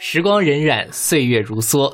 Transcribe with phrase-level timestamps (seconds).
[0.00, 1.92] 时光荏苒，岁月如梭，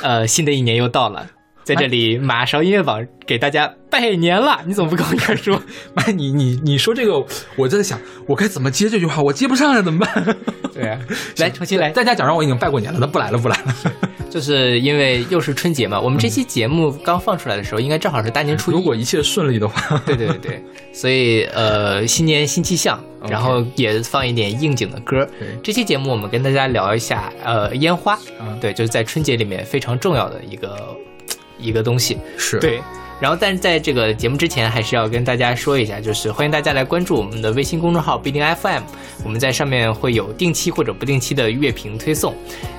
[0.00, 1.26] 呃，新的一年又到了，
[1.64, 4.60] 在这里马勺音乐榜给大家拜年了。
[4.64, 5.60] 你怎么不跟我一块说？
[5.94, 7.24] 妈，你你你说这个，
[7.56, 7.98] 我在想
[8.28, 10.36] 我该怎么接这句话，我接不上来怎么办？
[10.72, 10.98] 对啊，
[11.38, 11.90] 来重新来。
[11.90, 13.74] 大家讲让我已经拜过年了，那不来了不来了。
[14.34, 18.74] 就是因为又是春节嘛，我们这期节目刚放出来的时候，应该正好是大年初一。
[18.74, 25.24] 如果一切顺利的话，对 对对对，所以呃，新年新气象，然后也放一点应景的歌。
[25.62, 28.18] 这期节目我们跟大家聊一下呃烟花，
[28.60, 30.96] 对，就是在春节里面非常重要的一个
[31.56, 32.18] 一个东西。
[32.36, 32.82] 是对。
[33.20, 38.82] 然后，但是在这个节目之前，还是要跟大家说一下，就是欢迎大家来关注我们的微信公众号“必定 FM”，
[39.22, 42.34] 我们在上面会有定期或者不定期的乐评推送。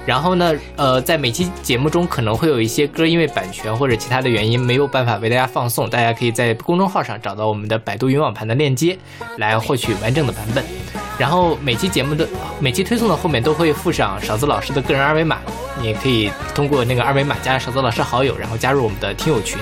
[0.06, 8.98] 然后呢，呃，在每期节目中可能会有一些歌因为版权或者其他的原因没有办法为大家放送，大家可以在公众号上找到我们的百度云网盘的链接，
[9.38, 11.05] 来获取完整的版本。
[11.18, 12.28] 然后每期节目的
[12.60, 15.38] 每期推送的后面都会附上勺子老师的个人二维码，
[15.82, 19.60] 你可以通过那个二维码加勺子老师好友，然后加入我们的听友群。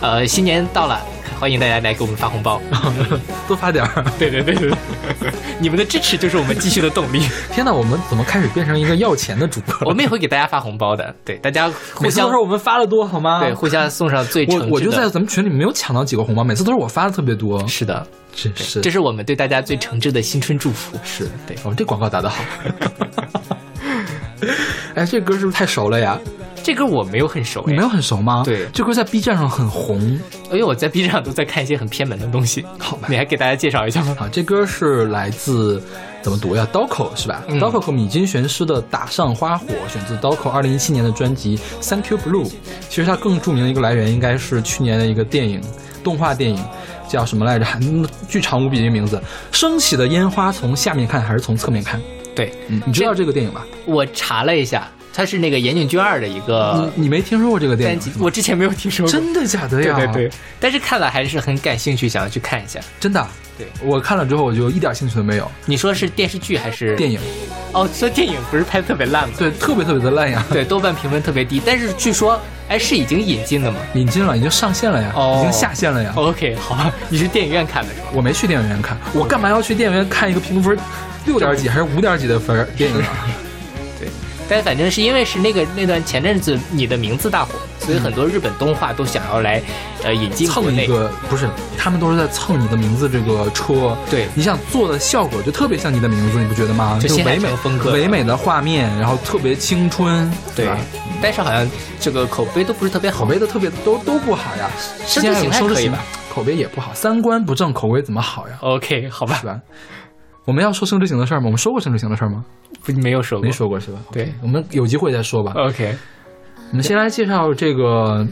[0.00, 1.00] 呃，新年到了，
[1.40, 2.60] 欢迎大家来给我们发红包，
[3.48, 4.04] 多发点儿。
[4.18, 4.70] 对 对对对，
[5.58, 7.26] 你们的支持就是我们继续的动力。
[7.50, 9.88] 天哪，我们怎么开始变成一个要钱的主播？
[9.88, 11.14] 我们也会给大家发红包的。
[11.24, 13.40] 对，大家互相说我们发的多好吗？
[13.40, 17.66] 对，互相送上最我我就在咱们群里没有抢到几个红包，每次都是我发的特别多。
[17.66, 18.06] 是的。
[18.36, 20.94] 真是，这是我们对大家最诚挚的新春祝福。
[21.02, 22.44] 是对，我们这广告打得好。
[24.94, 26.20] 哎，这歌是不是太熟了呀？
[26.62, 28.42] 这歌我没有很熟，你没有很熟吗？
[28.44, 30.00] 对，这歌在 B 站上很红。
[30.50, 32.64] 因为，我在 B 站上都在看一些很偏门的东西。
[32.78, 34.16] 好吧，你还给大家介绍一下吗？
[34.18, 35.82] 好，这歌是来自
[36.22, 42.44] 怎么读呀？Doco 是吧？Doco 和米津玄师的《打上花火》，选自 Doco 二零一七年的专辑《Thank You Blue》。
[42.88, 45.60] 其实它更著名的一个来源应该是去年的一个电影，
[46.04, 46.58] 动画电影。
[47.08, 47.66] 叫什么来着？
[48.28, 49.20] 巨长无比的名字。
[49.50, 52.00] 升起的烟花从下面看还是从侧面看？
[52.36, 53.66] 对，嗯，你知道这个电影吧？
[53.84, 56.90] 我查了一下，它是那个岩井俊二的一个。
[56.96, 58.00] 你你没听说过这个电影？
[58.18, 59.12] 我之前没有听说过。
[59.12, 59.96] 真的假的呀？
[59.96, 60.30] 对对对。
[60.58, 62.80] 但是看了还是很感兴趣，想要去看一下。
[62.98, 63.26] 真的？
[63.58, 65.50] 对，我看了之后我就一点兴趣都没有。
[65.66, 67.20] 你说是电视剧还是电影？
[67.72, 69.34] 哦，说电影不是拍的特别烂吗？
[69.38, 70.44] 对，特别特别的烂呀。
[70.50, 71.60] 对，豆瓣评分特别低。
[71.64, 72.40] 但是据说。
[72.70, 73.80] 哎，是已经引进了吗？
[73.94, 76.12] 引进了，已经上线了呀，已经下线了呀。
[76.14, 78.06] OK，好吧，你是电影院看的是吧？
[78.12, 80.78] 我没去电影院看，我干嘛要去电影院看一个评分
[81.26, 82.96] 六点几还是五点几的分电影？
[82.96, 83.04] 对，
[84.50, 87.52] 但反正是因为是那个那段前阵子你的名字大火。
[87.78, 89.60] 所以很多日本动画都想要来，
[90.04, 93.96] 呃，引进蹭一个，不是，他们都是在蹭你的名字这个车。
[94.10, 97.00] 对，你想做的效果就特别像你的名字，你不觉得吗？
[97.02, 100.68] 就唯美风格，唯美的画面，然后特别青春，对。
[101.22, 101.68] 但是好像
[101.98, 104.70] 这个口碑都不是特别好，口碑都特别都都不好呀。
[105.06, 105.98] 生之行可以吧？
[106.32, 109.38] 口碑也不好，三观不正，口碑怎么好呀？OK，好吧。
[109.40, 109.58] 是吧？
[110.44, 111.46] 我们要说生之行的事儿吗？
[111.46, 112.44] 我们说过生之行的事儿吗？
[112.84, 113.98] 不，没有说过，没说过是吧？
[114.10, 115.52] 对，我们有机会再说吧。
[115.56, 115.94] OK。
[116.70, 118.24] 我们先来介绍这个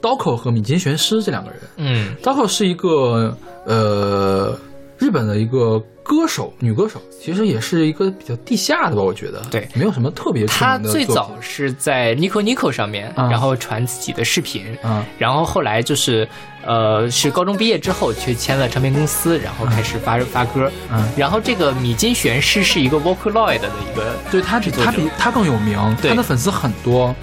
[0.00, 1.60] 刀口和米津玄师这两个人。
[1.76, 4.58] 嗯，刀口是一个呃
[4.98, 9.42] 日本的一个歌手，女歌手，其实也是一个比较地下的吧，我觉得。
[9.50, 10.46] 对，没有什么特别。
[10.46, 16.26] 她最早是在 Nico Nico 上面，然后传自己的视频，嗯，然后后来就是
[16.66, 20.70] 呃是高中毕业之后去签了唱片公司，然后开始发发歌。
[20.92, 27.14] 嗯，然后这个米津玄师是一个 Vocaloid 的一个，对他比他比他更有名，他的粉丝很多，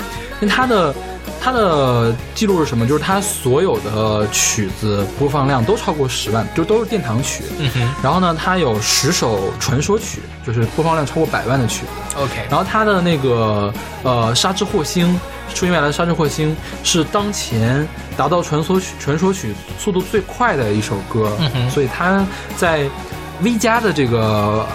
[0.43, 0.93] 因为他的。
[1.41, 2.87] 他的记录是什么？
[2.87, 7.43] 就是他所有的曲子播放量都超过十万，就都是殿堂曲。
[7.59, 7.95] 嗯哼。
[8.01, 12.17] 然后呢，他有十首传说曲，就是播放量超过百万的曲子。
[12.17, 12.47] OK。
[12.49, 13.73] 然后他的那个
[14.03, 15.19] 呃《沙之惑星》，
[15.53, 21.29] 出音未来的《沙之惑星》是当前达到传说曲传说曲速度最快的一首歌。
[21.39, 21.69] 嗯哼。
[21.69, 22.25] 所以他
[22.55, 22.89] 在
[23.41, 24.65] V 加的这个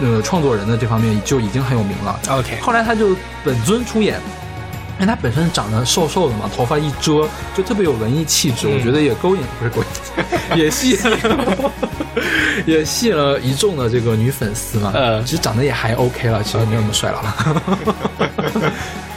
[0.00, 2.18] 呃创作人的这方面就已经很有名了。
[2.30, 2.58] OK。
[2.62, 4.18] 后来他就本尊出演。
[4.98, 10.98] 因为他本身长得瘦瘦的嘛，头发一遮就特别有文艺气质，我觉得也勾引不是勾引， 也吸引
[12.66, 14.90] 也吸引了一众的这个女粉丝嘛。
[14.94, 17.22] 呃，其实长得也还 OK 了，其实没有那么帅了。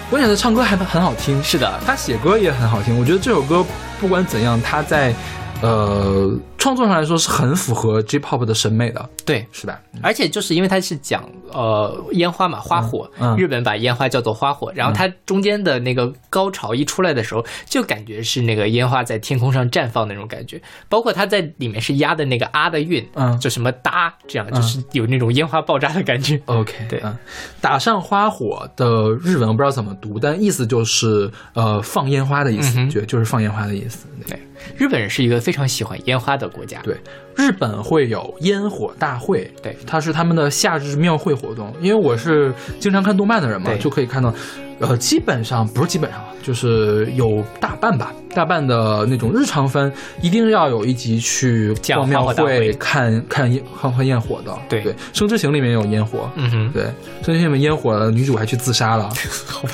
[0.10, 3.00] 关键他唱歌还很好听，是的，他写歌也很好听。
[3.00, 3.66] 我觉得这首歌
[4.00, 5.14] 不管怎样，他在。
[5.62, 9.80] 呃，创作上来说是很符合 J-pop 的审美的，对，是吧？
[10.04, 26.40] 而且就是因为它是讲呃烟花嘛，花火，日本把烟花叫做花火，然后它中间的那个高潮一出来的时候，就感觉是那个烟花在天空上绽放那种感觉，包括它在里面是押的那个啊的韵，嗯，就什么哒，这样就是有那种烟花爆炸的感觉。
[26.46, 27.18] OK，对，嗯，
[27.62, 34.38] 打上花火的日文我不知道怎么读，但意思就是呃放烟花的意思，就就是放烟花的意思，对。
[34.78, 36.80] 日本人是一个非常喜欢烟花的国家。
[36.82, 36.98] 对，
[37.36, 41.74] 日本会有烟火大会，对，它是他们的夏日庙会活动。
[41.80, 44.34] 因为我是经常看动漫的人嘛，就可以看到，
[44.80, 49.92] 呃，基本上不是基本上，就是有大半吧，大半的那种日常番
[50.22, 54.58] 一定要有一集去逛庙会看看烟看看焰火的。
[54.68, 56.84] 对对，《生之行》里面有烟火，嗯哼，对，
[57.24, 59.10] 《生之行》里面烟火，女主还去自杀了。
[59.48, 59.70] 好吧。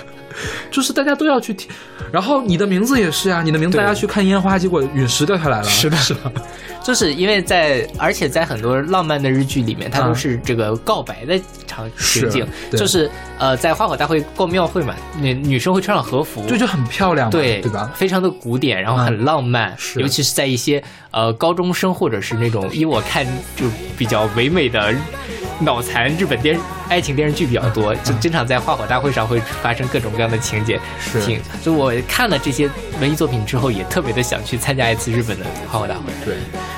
[0.72, 1.70] 就是大家都要去听，
[2.12, 5.64] 然后你的名字也是啊，你的名字大家去看烟花，结果陨石掉下来了。
[5.64, 6.20] 是的，是的，
[6.84, 17.92] 就是因为在，而且在很多浪漫的日剧里面，它都是这个告白的场情景，就是呃，在花火大会逛庙会嘛，女女生会穿上和服，就就很漂亮，对对吧？
[17.96, 23.66] 非常的古典，然后很浪漫，尤其是在一些呃高中生或者是那种依我看就
[23.98, 24.94] 比较唯美的。
[25.62, 26.60] 脑残日本电
[26.90, 30.80] 爱情电视剧比较多，就经常在花火大会上会发生各种各样的情节。
[31.00, 32.70] 是，挺就我看了这些
[33.02, 36.02] 文艺作品之后，也特别的想去参加一次日本的花火大会。
[36.24, 36.36] 对，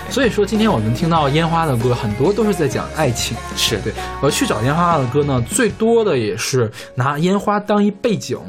[0.09, 3.37] 所以说今天我们听到烟花的歌，很多都是在讲爱情。
[3.55, 8.39] 是对，而去找烟花的歌呢，最多的也是拿烟花当一背景，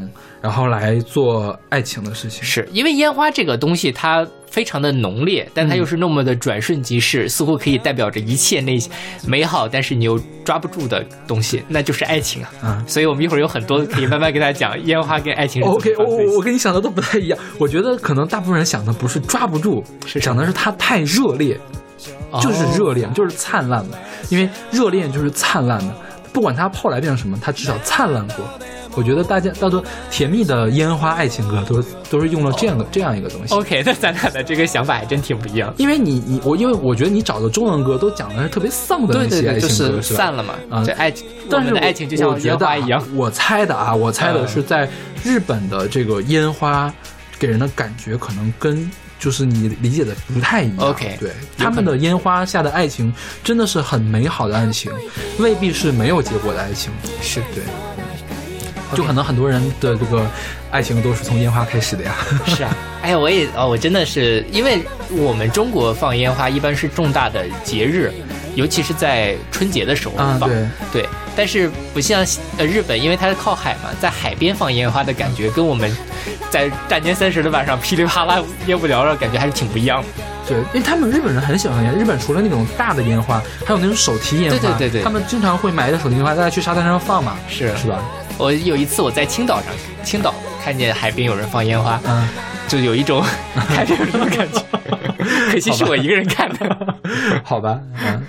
[0.40, 2.44] 然后来做爱情的事情。
[2.44, 4.26] 是因为烟花这个东西，它。
[4.58, 8.90] 非常的浓烈，但它又是那么的转瞬即逝，似乎可以代表着一切那些
[9.24, 12.50] 美好，但是你又抓不住的东西，那就是爱情啊！
[12.64, 15.62] 嗯，所以我们一会儿有很多可以慢慢跟大家讲烟花跟爱情。
[15.62, 21.56] OK，我我跟你想的都不太一样，我觉得可能大部分人想的不是抓不住，是想的是它太热烈，
[22.42, 25.94] 就是热恋，就是灿烂的，因为热恋就是灿烂的，
[26.32, 28.38] 不管它后来变成什么，它至少灿烂过。
[28.98, 29.80] 我觉得大家大多
[30.10, 31.80] 甜蜜的烟花爱情歌都
[32.10, 33.54] 都是用了这样的这样一个东西。
[33.54, 35.72] OK，那咱俩的这个想法还真挺不一样。
[35.76, 40.54] 因为你你我因为我觉得你找的中文歌都讲的是特别丧的那些爱情歌，是散了嘛？
[40.68, 41.14] 啊，这爱，
[41.48, 43.00] 但是爱情就像烟花一样。
[43.14, 44.88] 我猜的啊，我猜的是在
[45.22, 46.92] 日本的这个烟花
[47.38, 48.90] 给人的感觉可能跟
[49.20, 50.88] 就是你理解的不太一样。
[50.88, 53.14] OK，对他们的烟花下的爱情
[53.44, 54.90] 真的是很美好的爱情，
[55.38, 56.90] 未必是没有结果的爱情。
[57.22, 57.62] 是对。
[58.94, 60.26] 就可能很多人的这个
[60.70, 62.14] 爱情都是从烟花开始的呀。
[62.46, 68.12] 是啊，哎呀，我也哦，我真的是，因为我们中国放烟花一般是重大的节日，
[68.54, 70.40] 尤其是在春节的时候放。
[70.40, 72.26] 对对，但是不像
[72.56, 75.94] 呃日本，因为它是靠海嘛，在海边放烟花的感觉，跟我们
[76.50, 80.08] 在大年三十的晚上噼里啪啦烟雾缭绕，感觉还是挺不一样的。
[80.48, 84.58] 对，因为他们日本人很喜欢烟，日本除了那种大的烟花，还有那种手提烟花。
[84.58, 87.36] 对对对对，他们经常会买一个手提烟花，大家去沙滩上放嘛。
[87.48, 88.02] 是是吧？
[88.38, 89.72] 我有一次我在青岛上，
[90.04, 90.32] 青岛
[90.62, 92.28] 看见海边有人放烟花，嗯，
[92.68, 94.64] 就有一种海边人的感觉。
[95.50, 96.96] 可惜是我一个人看的，
[97.44, 98.24] 好吧，嗯。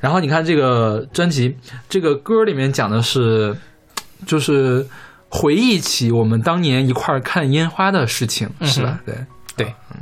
[0.00, 1.56] 然后你看这个专辑，
[1.88, 3.56] 这个歌里面讲的是，
[4.26, 4.86] 就是
[5.28, 9.00] 回忆起我们当年一块看烟花的事情，是吧？
[9.06, 9.14] 对
[9.56, 10.00] 对，嗯。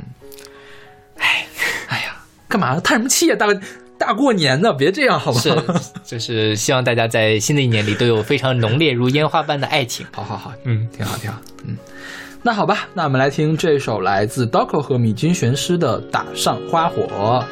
[1.19, 1.45] 哎，
[1.87, 2.15] 哎呀，
[2.49, 3.59] 干嘛叹什么气呀，大哥？
[4.01, 5.39] 大过年的，别这样好吗？
[5.39, 5.55] 是，
[6.03, 10.03] 就是希望大家在新的一年里都有非常浓烈如烟花般的爱情。
[10.11, 11.77] 好好好，嗯，挺好，挺好，嗯。
[12.41, 17.45] 那好吧，那我们来听这首来自 Doco 和米津玄师的《打上花火》。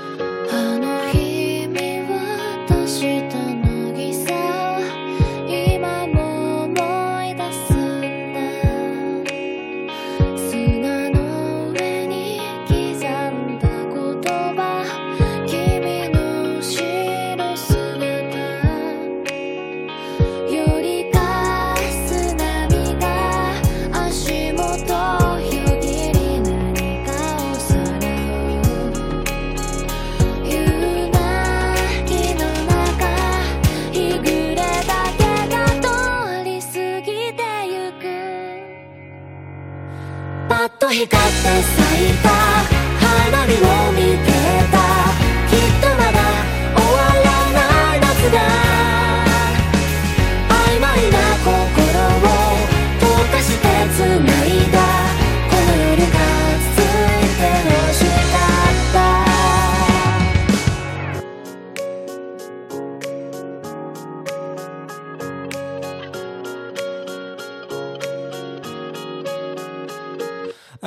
[40.92, 41.89] 光って咲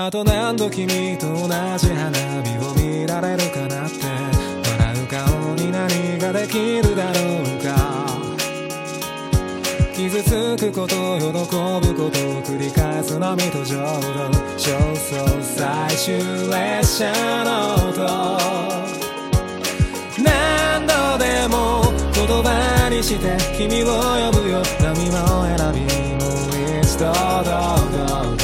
[0.04, 2.11] あと何度君と同じ花
[2.42, 3.99] 火を見られるかなって。
[4.68, 8.09] 笑う顔に何ができるだろうか。
[9.94, 14.11] 傷つくこと喜ぶことを繰り返す波と浄土。
[14.59, 16.18] 焦燥最終
[16.50, 18.02] 列車の音。
[20.21, 23.87] 何度でも言葉にして君を
[24.32, 24.62] 呼ぶよ。
[24.80, 25.80] 波も選び
[26.18, 28.41] もう一度どうどうどうどう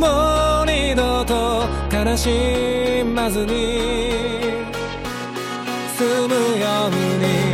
[0.00, 3.50] もう二度と悲しまずに
[5.94, 7.50] 済むように。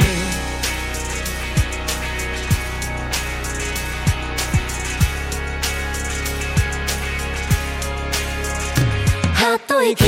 [9.35, 10.07] はっと息を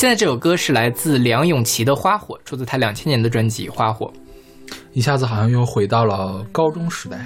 [0.00, 4.10] 现在这首歌是来自梁咏琪的《花火》，出自她两千年的专辑《花火》。
[4.94, 7.18] 一下子好像又回到了高中时代。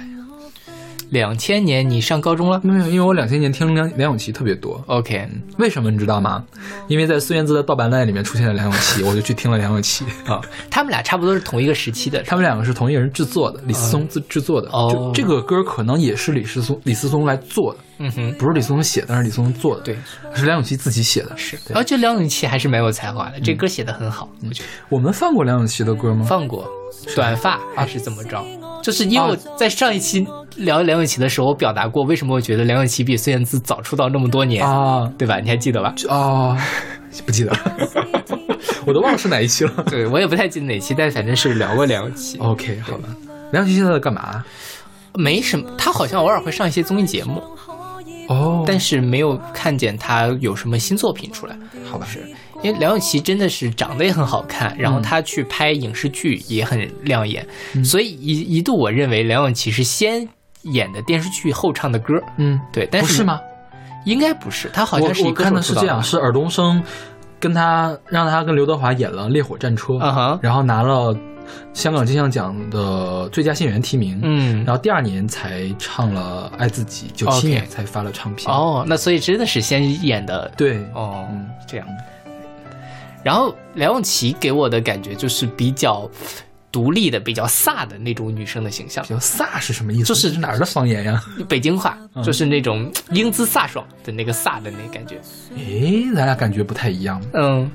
[1.09, 4.83] 两千年你上高中了没有，因为我两千年听梁梁咏琪特别多。
[4.87, 5.25] ？OK，
[5.57, 6.43] 为什么你知道吗？
[6.89, 10.03] 因为在孙燕姿的盗版带里面出现了梁咏琪，我就去听了梁咏琪。
[10.27, 10.41] 啊，
[10.75, 14.67] 他们俩差不多是同一个时期的，他们两个是同一个人制作的，李思松制制作的。
[14.73, 14.91] 哦。
[14.91, 19.83] 就这个歌可能也是李思松李思松来做的，嗯哼，不是李思松写的，但是李思松做的。
[19.83, 19.95] 对，
[20.33, 21.31] 是梁咏琪自己写的。
[21.37, 21.55] 是。
[21.65, 21.73] 对。
[21.73, 24.69] 然后就梁咏琪还是蛮有才华的，这歌写的很好，我觉得。
[24.89, 26.25] 我们放过梁咏琪的歌吗？
[26.25, 26.67] 放过。
[27.15, 28.43] 短发还是怎么着？
[28.83, 30.27] 就是因为我在上一期
[30.57, 35.09] 聊梁咏琪的时候，我表达过为什么我觉得梁咏琪比孙燕姿早出道那么多年，啊。
[35.17, 35.39] 对吧？
[35.39, 35.95] 你还记得吧？
[36.09, 36.57] 啊，
[37.25, 37.59] 不记得了，
[38.85, 39.71] 我都忘了是哪一期了。
[39.89, 42.37] 对我也不太记得哪期，但反正是聊过梁咏琪。
[42.43, 43.09] OK，好吧。
[43.51, 44.43] 梁咏琪现在在干嘛？
[45.13, 47.41] 没什么，她好像偶尔会上一些综艺节目，
[48.27, 51.57] 哦，但是没有看见她有什么新作品出来。
[51.89, 52.19] 好吧，是
[52.61, 57.47] 因为梁咏琪真的是长得也很好看，然后嗯她去拍影视剧也很亮眼，
[57.83, 60.27] 所以一一度我认为梁咏琪是先
[60.63, 63.39] 演的电视剧后唱的歌，嗯，对，但是不是吗？
[64.05, 66.83] 应该不是，她好像是我我看的是这样，是尔冬升
[67.45, 69.93] 跟他让他跟刘德华演了《烈火战车》
[70.41, 71.15] 然后拿了
[71.73, 74.65] 香港金像奖的最佳新演员提名，嗯。
[74.65, 80.51] 然后第二年才唱了《爱自己》，九七年才发了唱片。，哦，那所以真的是先演的。
[80.57, 81.47] 对，哦，嗯。
[81.67, 81.87] 这样。
[83.21, 86.09] 然后梁咏琪给我的感觉就是比较
[86.75, 90.07] 独立的、比较飒的那种女生的形象比，较飒是什么意思？
[90.07, 91.23] 就是哪儿的方言呀？
[91.47, 95.17] 北京话嗯就是那种英姿飒爽的那个飒的那感觉。
[95.55, 97.21] 诶，咱俩感觉不太一样。
[97.33, 97.71] 嗯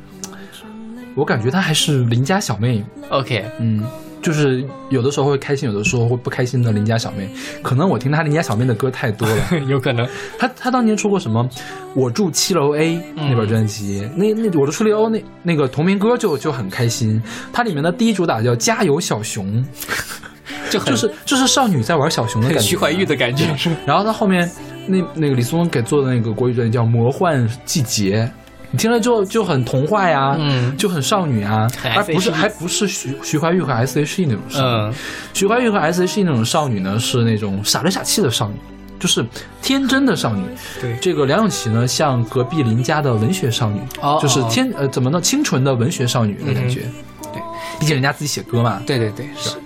[1.17, 3.83] 我感觉她还是邻家小妹，，OK，嗯，
[4.23, 7.29] 就是有的时候会开心，有的时候会不开心的邻家小妹。
[7.63, 9.37] 可能我听她邻家小妹的歌太多了。
[9.69, 10.07] 有可能。
[10.39, 11.49] 她她当年出过什么？
[11.95, 17.21] 我住七楼 A 嗯那本专辑，那那我住七楼 A 那那个同名歌就就很开心。
[17.53, 19.47] 它里面的第一主打叫《加油小熊》，
[20.71, 22.65] 就很就是就是少女在玩小熊的感觉。
[22.65, 23.45] 徐怀钰的感觉？
[23.87, 24.49] 然后他后面
[24.87, 28.25] 那那个李松给做的那个国语专辑叫《魔幻季节》，
[28.73, 34.67] 你听了之后就很童话呀，嗯就很少女啊，很而不是还不是徐徐怀钰和 S.H.E 那种少女。
[34.67, 34.95] 嗯
[35.33, 38.55] 徐怀钰和 S.H.E 那种少女呢，是那种傻里傻气的少女，
[38.99, 39.25] 就是
[39.61, 40.45] 天真的少女。
[40.81, 46.83] 对这个梁咏琪呢，像隔壁邻家的文学少女，哦就是哦天呃怎么呢，清纯的文学少女的感觉。
[47.33, 47.43] 对，
[47.81, 48.81] 毕竟人家自己写歌嘛。
[48.87, 49.57] 对对对，是。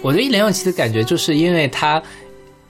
[0.00, 2.02] 我对梁咏琪的感觉就是因为她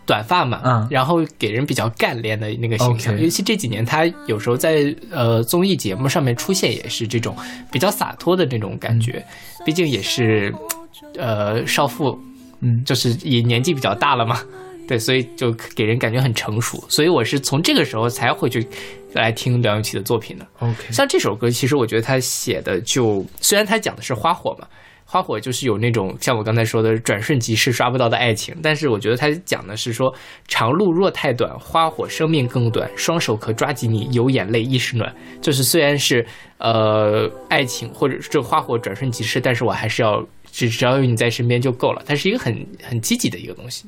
[0.07, 7.37] 短发嘛，嗯然后给人比较干练的那个形象尤其这几年他有时候在呃综艺节目上面出现，也是这种
[7.73, 9.25] 比较洒脱的那种感觉。
[9.65, 10.55] 毕竟也是
[11.19, 12.19] 呃少妇，
[12.61, 14.41] 嗯，就是也年纪比较大了嘛，
[14.87, 16.85] 对，所以就给人感觉很成熟。
[16.89, 18.67] 所以我是从这个时候才会去
[19.15, 20.47] 来听梁咏琪的作品的。
[20.59, 24.69] OK，像这首歌，其实我觉得他写的就，虽然他讲的是花火嘛，
[25.15, 30.13] 花火就是有那种像我刚才说的转瞬即逝、刷不到的爱情，但是我觉得他讲的是说，
[30.49, 35.15] 长路若太短，花火生命更短，双手可抓紧你，有眼泪亦是暖。
[35.41, 36.27] 就是虽然是
[36.59, 42.03] 呃爱情或者是这花火转瞬即逝，但是我还是要只只要有你在身边就够了。
[42.05, 43.87] 它是一个很很积极的一个东西。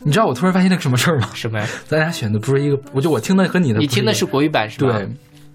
[0.00, 1.30] 你知道我突然发现那个什么事儿吗？
[1.32, 1.66] 什么呀？
[1.86, 4.98] 咱俩选的不是一个，我就我听的和你的，你听的是国语版是吧？
[4.98, 5.08] 对，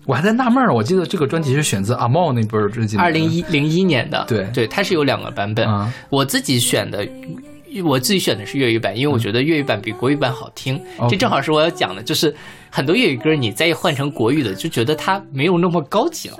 [0.05, 4.45] 我还在纳闷儿，我记得这个专辑是选自阿茂那本儿专辑，二零一零一年的，对。
[4.53, 5.67] 对，它是有两个版本。
[5.67, 5.93] 啊。
[6.09, 7.07] 我自己选的，
[7.85, 10.75] 我自己选的是粤语版，因为我觉得粤语版比国语版好听。
[10.99, 12.33] 嗯这正好是我要讲的，就是
[12.69, 16.37] 很多粤语歌你再换成国语的，就觉得它没有那么高级了，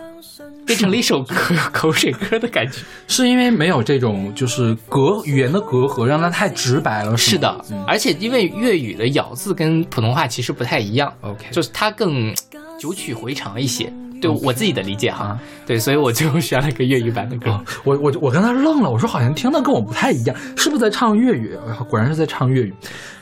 [0.65, 1.35] 变成了一首歌
[1.71, 2.79] 口水歌的感觉。
[3.07, 7.41] 是因为没有这种就是隔语言的隔阂，让它太直白了，是吗？
[7.41, 11.45] 的，而且因为粤语的咬字跟普通话其实不太一样，OK。
[11.51, 12.33] 就是它更
[12.81, 13.93] 九曲回肠一些。
[14.19, 17.49] 对我自己的理解哈啊，对，所以我就选了个粤语版的歌。
[17.49, 21.57] 哦，我我我刚才愣了，我说好像听的跟我不太一样，是不是在唱粤语？
[21.67, 22.73] 哎果然是在唱粤语。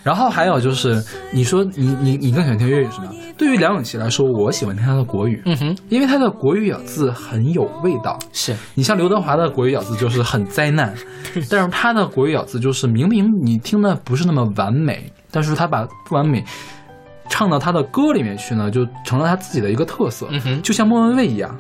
[0.03, 1.01] 然后还有就是，
[1.31, 3.13] 你说你你你更喜欢听粤语是吗？
[3.37, 8.19] 对于梁咏琪来说，我喜欢听她的国语，嗯哼，因为她的国语咬字很有味道。
[8.33, 10.93] 是你像刘德华的国语咬字就是很灾难，
[11.49, 16.43] 但是他的国语咬字就是明明你听的不是那么完美，但是他把不完美
[17.29, 20.27] 唱到他的歌里面去呢，就成了他自己的一个特色。
[20.31, 21.55] 嗯哼就像莫文蔚一样，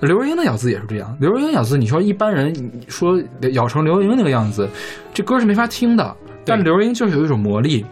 [0.00, 1.14] 刘若英的咬字也是这样。
[1.20, 3.20] 刘若英咬字，你说一般人你说
[3.52, 4.68] 咬成刘若英那个样子，
[5.12, 6.16] 这歌是没法听的。
[6.44, 7.84] 但刘若英就是有一种魔力，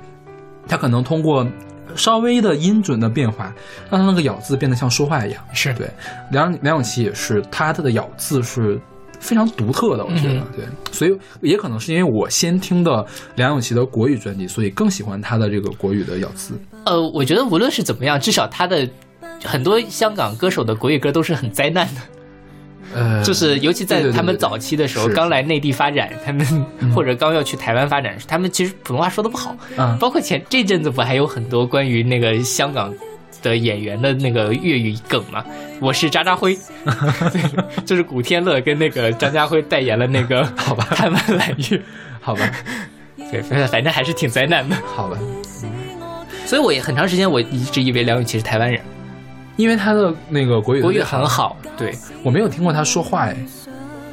[0.67, 1.47] 她可能通过
[1.95, 3.53] 稍微的音准的变化，
[3.91, 5.43] 让她那个咬字变得像说话一样。
[5.53, 5.89] 是对，
[6.31, 8.81] 梁梁咏琪也是，她的咬字是
[9.29, 10.47] 非常独特的，我觉得、嗯。
[10.57, 16.59] 对，所以也可能是因为我先听的梁咏琪的国语专辑，所以更喜欢她的这个国语的咬字。
[16.87, 18.89] 呃，我觉得无论是怎么样，至少她的
[19.45, 22.01] 很多香港歌手的国语歌都是很灾难的，
[22.95, 26.47] 呃，就是尤其在他们早期的时候，刚来内地发展，他们
[26.79, 26.91] 嗯。
[26.95, 32.95] 或者刚要去台湾发展，他们其实普通话说的不好，嗯包括前这阵子不还有很多关于那个香港。
[33.43, 35.45] 的演员的那个粤语梗嘛，
[35.81, 36.57] 我是渣渣辉，
[37.33, 37.43] 对，
[37.85, 40.85] 就是古天乐跟那个张家辉代言了那个 好吧。
[40.91, 41.81] 台湾蓝月，
[42.21, 42.51] 好吧，
[43.31, 44.77] 对，反正还是挺灾难的。
[44.95, 45.19] 好吧，
[46.47, 48.81] 所以我也很长时间我一直以为梁咏琪是台湾人，
[49.57, 53.37] 因为她的那个国语国语很，好，对，我没有听过她说话哎。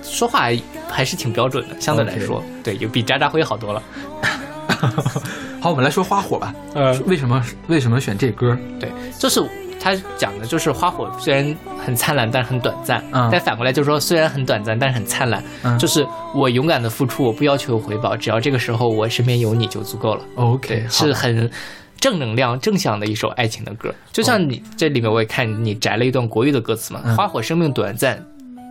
[0.08, 0.50] 说话
[0.88, 3.82] 还是挺标准的，相对来说对，有比渣渣辉好多了。
[5.62, 6.54] 好，我们来说花火吧。
[6.74, 8.58] 呃，为什么为什么选这歌？
[8.80, 9.42] 对，就是
[9.80, 13.04] 他讲的就是花火虽然很灿烂，但是很短暂。
[13.12, 15.44] 嗯但反过来就是说，虽然很短暂，但是很灿烂。
[15.64, 20.22] 嗯就是我勇敢的付出，我不要求有回报，只要这个时候我身边有你就足够了。
[20.36, 21.50] OK，是很
[22.00, 23.94] 正能量、正向的一首爱情的歌。
[24.12, 28.24] 就像你这里面，我也看你摘了一段国语的歌词嘛，嗯花火生命短暂，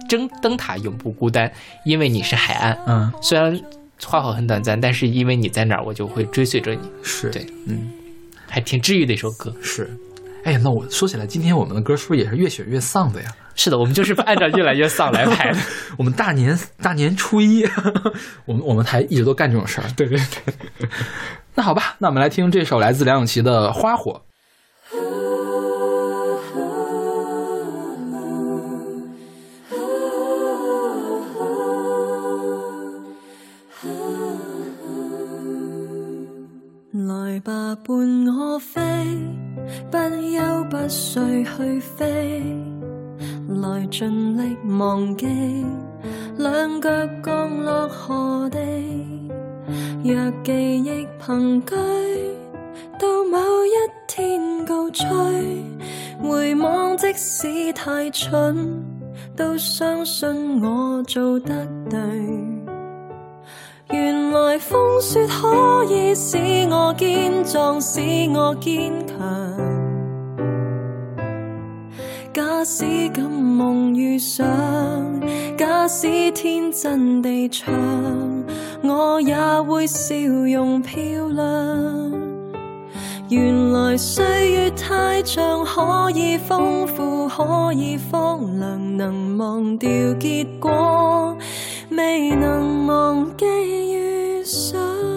[0.08, 1.50] 灯灯塔永不孤单，
[1.84, 2.78] 因为你是海岸。
[2.86, 3.58] 嗯，虽然
[4.04, 7.90] 花火很短暂，但是因为你在哪儿，我就会追随着你，是对，嗯，
[8.48, 9.54] 还挺治愈的一首歌。
[9.62, 9.90] 是。
[10.44, 13.30] 哎，那我说起来，今天我们的歌是不是也是越选越丧的呀？
[13.54, 15.58] 是的，我们就是按照越来越丧来排的。
[15.96, 17.64] 我们大年大年初一，
[18.44, 19.84] 我们我们台一直都干这种事儿。
[19.96, 20.54] 对对对，
[21.54, 24.12] 那好吧，那我们来听这首来自梁咏琪的《花火》。
[36.94, 37.96] 來吧，伴
[38.28, 38.80] 我飛，
[39.90, 42.06] 不休不睡去飛，
[43.48, 45.26] 來盡力忘記，
[46.38, 46.88] 兩腳
[47.20, 48.60] 降落何地。
[50.04, 51.74] 若記憶憑據，
[53.00, 53.74] 到某一
[54.06, 55.04] 天告吹，
[56.22, 58.54] 回望即使太蠢，
[59.34, 62.53] 都相信我做得對。
[63.94, 66.36] 原來風雪可以使
[66.68, 68.00] 我堅壯，使
[68.36, 69.16] 我堅強。
[72.32, 74.44] 假使敢夢遇上，
[75.56, 77.72] 假使天真地唱，
[78.82, 82.12] 我也會笑容漂亮。
[83.28, 91.36] 原來歲月太長，可以豐富，可以荒涼，能忘掉結果，
[91.96, 95.13] 未能忘记遇上。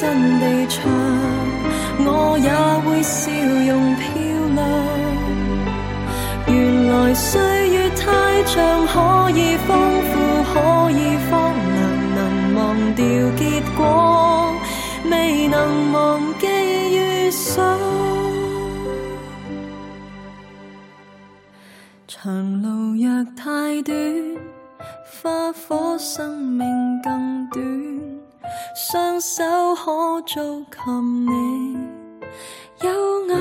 [0.00, 0.84] 真地唱，
[1.98, 2.67] 我也
[30.22, 31.76] 做琴你，
[32.82, 33.36] 有眼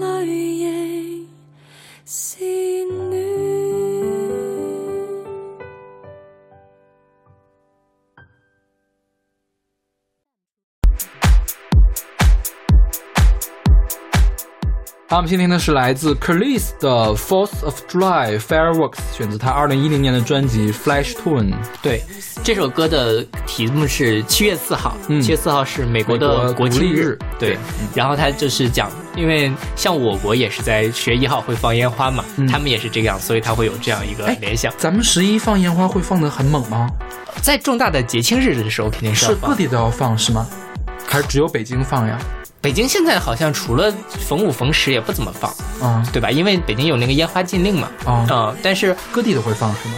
[0.00, 1.28] 淚亦
[2.06, 2.44] 是
[2.86, 3.22] 暖。
[15.08, 21.52] 好，我们先听的是来自 Kelis 的《Fourth of July Fireworks》，选择他二零一零年的专辑《Flash Tune》。
[21.82, 22.02] 对，
[22.42, 23.22] 这首歌的
[23.54, 27.58] 题目是七月四号，嗯七月四号是美国的国庆日对对，
[27.94, 34.72] 然后他就是讲，因为像我国也是在十月一号会放烟花嘛，嗯他们也是这样，所以他会有这样一个哎联想。
[34.78, 36.88] 咱们十一放烟花会放得很猛吗？
[37.42, 39.54] 在重大的节庆日的时候，肯定是要是各。
[39.54, 40.46] 地都要放是吗？
[41.06, 42.18] 还是只有北京放呀？
[42.62, 43.92] 北京现在好像除了
[44.26, 45.52] 逢五逢十也不怎么放，
[45.86, 46.30] 啊、对吧？
[46.30, 47.90] 因为北京有那个烟花禁令嘛。
[48.06, 49.94] 啊嗯，但是各地都会放是吗？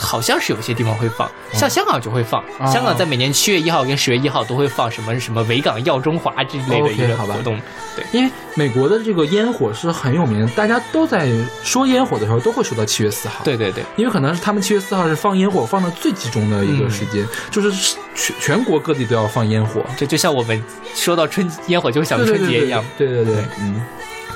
[0.00, 2.42] 好像是有些地方会放，像香港就会放。
[2.58, 7.60] 哦香港在每年七月一号跟十月一号都会放什么什么维港耀中华之类的 OK，一个好吧活动。
[7.94, 11.28] 对，因为美国的这个烟火是很有名的，大家都在
[11.62, 13.44] 说烟火的时候都会说到七月四号。。
[13.44, 13.84] 对对对。
[13.96, 20.62] 因为可能是他们七月四号是放烟火放的最集中的一个时间，就是全全国各地都要放烟火，这就像我们
[20.94, 22.82] 说到春烟火就想春节一样。
[22.96, 23.82] 对对对，嗯，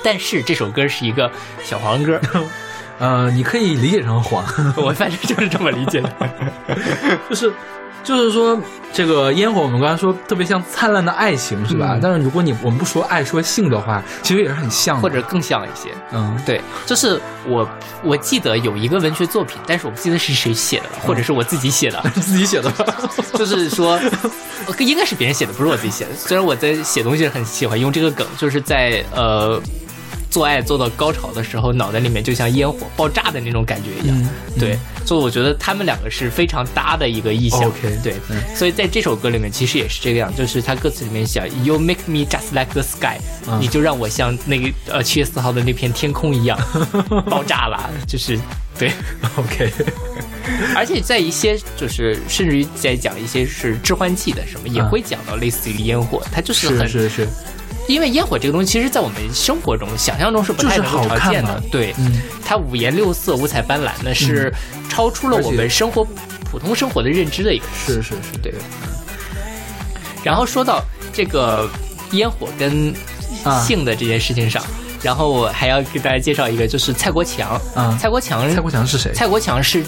[0.03, 1.31] 但是这首歌是一个
[1.63, 2.21] 小黄歌，
[2.99, 4.45] 呃，你可以理解成黄，
[4.77, 6.11] 我反正就是这么理解的。
[7.29, 7.53] 就是
[8.03, 8.61] 就是说
[8.93, 11.93] 这个烟火，我们刚才说特别像灿烂的爱情，是吧？
[11.95, 15.89] 嗯但是如果你我们不说爱说性的话，其实也是很像的，或者更像一些。
[16.13, 17.67] 嗯，对，就是我
[18.03, 22.85] 我记得有一个文学作品，但是我不记得是谁写的了，或者是我自己写的， 自己写的吧？
[23.35, 23.99] 就是说，
[24.67, 26.11] 呃应该是别人写的，不是我自己写的。
[26.15, 29.59] 虽然我在写东西很喜欢用这个梗，就是在呃
[30.35, 34.17] 做爱做到高潮的时候，脑袋里面就像烟火爆炸的那种感觉一样。
[34.21, 37.61] 嗯对，所以我觉得他们两个是非常搭的一个意象。
[38.03, 46.59] 对，嗯所以在这首歌里面其实也是这个样，就是他歌词里面写 “You make me just like the sky”，、嗯你就让我像那个呃七月四号的那片天空一样
[47.31, 48.37] 爆炸了，就是
[48.77, 48.91] 对。
[49.37, 49.71] OK，
[50.75, 57.29] 而且在一些就是甚至于在讲一些是致幻剂的什么，也嗯会讲到类似于烟火，它就是很是是是，
[57.87, 61.55] 因为烟火这个东西，其实在我们生活中想象中是不太能够常见看。
[61.55, 64.53] 的对，嗯它五颜六色、五彩斑斓的，是
[64.89, 66.07] 超出了我们生活
[66.51, 67.95] 普通生活的认知的一个事。
[67.95, 68.55] 是是是，对。
[70.23, 71.69] 然后说到这个
[72.13, 72.95] 烟火跟
[73.45, 74.65] 啊性的这件事情上，
[75.03, 77.61] 然后我还要给大家介绍一个，就是蔡国强。
[77.75, 79.13] 啊蔡国强，蔡国强是谁？
[79.13, 79.85] 蔡国强是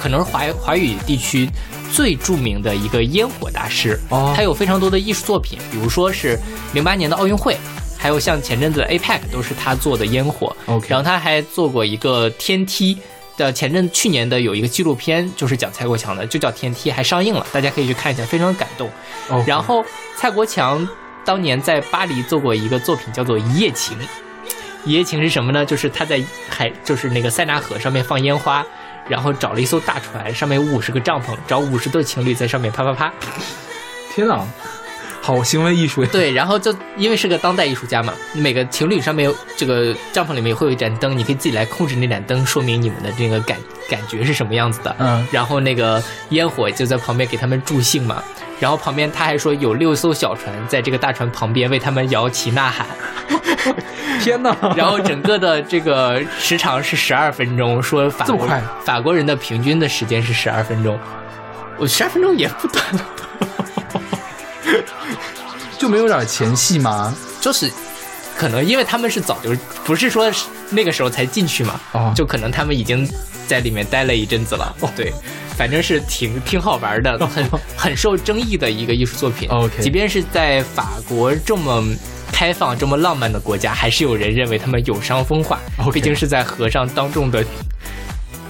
[0.00, 1.48] 可能是华华语地区
[1.92, 3.98] 最著名的一个烟火大师。
[4.08, 6.38] 哦他有非常多的艺术作品，比如说是
[6.72, 7.56] 零八年的奥运会，
[7.98, 10.56] 还有像前阵子的 APEC 都是他做的烟火。
[10.66, 12.98] OK 然后他还做过一个天梯。
[13.34, 18.90] 的前阵去年的有一个纪录片，就是讲蔡国强的，就叫《天梯》，还上映了，大家可以去看一下，非常感动。
[19.30, 19.82] 哦，然后
[20.18, 20.86] 蔡国强
[21.24, 23.96] 当年在巴黎做过一个作品，叫做《一夜情》。
[24.84, 25.64] 一夜情是什么呢？
[25.64, 28.64] 就是他在海，就是那个塞纳河上面放烟花，
[29.08, 33.12] 然后找了一艘大船，上面有五十个帐篷，找五十对情侣在上面啪啪啪。
[34.14, 34.44] 天哪，
[35.24, 36.08] 好行为艺术呀！
[36.10, 43.56] 对，然后就因为是个当代艺术家嘛，每个情侣上面有这个帐篷里面会有一盏灯，你可以自己来控制那盏灯，说明你们的这个感
[43.88, 44.94] 感觉是什么样子的。
[44.98, 48.22] 嗯然后那个烟火就在旁边给他们助兴嘛。
[48.58, 52.86] 然后旁边他还说有六艘小船在这个大船旁边为他们摇旗呐喊。
[54.20, 54.56] 天哪！
[54.76, 58.48] 然后整个的这个时长是十二分钟，说法国
[58.84, 60.98] 法国人的平均的时间是十二分钟，
[61.78, 63.06] 我十二分钟也不短了，
[65.82, 67.12] 就没有点前戏吗？
[67.40, 67.68] 就是
[68.38, 69.50] 可能因为他们是早就
[69.84, 70.30] 不是说
[70.70, 73.04] 那个时候才进去嘛，哦就可能他们已经
[73.48, 75.12] 在里面待了一阵子了，对。
[75.56, 77.44] 反正是挺挺好玩的，很
[77.76, 79.48] 很受争议的一个艺术作品。
[79.48, 81.84] OK 即便是在法国这么
[82.30, 85.58] 开放、这么浪漫的国家，还是有人认为他们有伤风化。
[85.92, 87.44] 毕竟是在河上当众的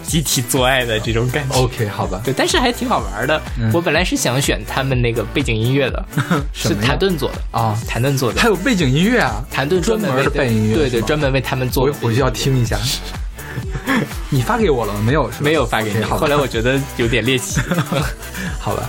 [0.02, 1.54] 集体做爱的这种感觉。
[1.56, 3.40] OK，好吧，对，但是还挺好玩的。
[3.58, 6.04] 嗯我本来是想选他们那个背景音乐的，
[6.52, 8.48] 是谭盾做的，啊，谭盾做的还。
[8.48, 11.94] 有背景音乐啊，谭盾专门的背景音乐对对，专门为他们做的。
[12.00, 12.78] 我回去要听一下。
[14.30, 15.00] 你发给我了吗？
[15.04, 15.30] 没有？
[15.40, 17.60] 没有发给你后来我觉得有点猎奇。
[18.58, 18.88] 好吧。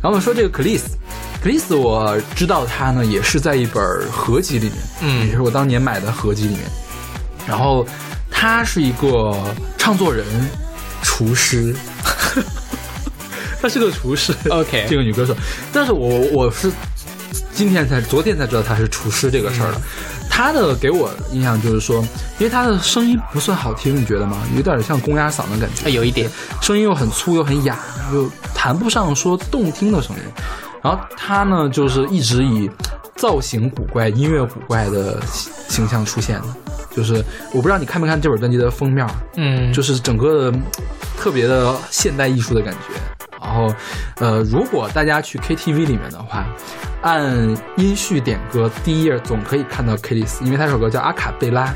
[0.00, 0.96] 然后我们说这个克里斯，
[1.42, 6.60] 克里斯我知道他呢也是在一本合集里面，嗯也是我当年买的合集里面。
[7.46, 7.84] 然后
[8.30, 9.36] 他是一个
[9.76, 10.24] 唱作人、
[11.02, 11.74] 厨师，
[13.60, 14.34] 他是个厨师。
[14.50, 15.36] OK 这个女歌手，
[15.72, 16.70] 但是我我是
[17.52, 19.80] 今天才昨天才知道她是厨师这个事儿的。
[20.30, 22.00] 她的给我印象就是说，
[22.38, 24.38] 因为她的声音不算好听，你觉得吗？
[24.54, 25.90] 有点像公鸭嗓的感觉。
[25.90, 26.30] 有一点，
[26.62, 27.76] 声音又很粗又很哑，
[28.12, 30.22] 又谈不上说动听的声音。
[30.80, 32.70] 然后她呢，就是一直以
[33.16, 36.46] 造型古怪、音乐古怪的形形象出现的。
[36.98, 39.06] 就是我不知道你看没看这本专辑的封面，
[39.36, 40.58] 嗯，就是整个的
[41.16, 42.94] 特别的现代艺术的感觉。
[43.40, 43.72] 然后，
[44.16, 46.44] 呃，如果大家去 KTV 里面的话，
[47.02, 47.32] 按
[47.76, 51.66] 音序点歌，第一页总可以看到 k i l i s 因为他这首歌叫《阿卡贝拉》，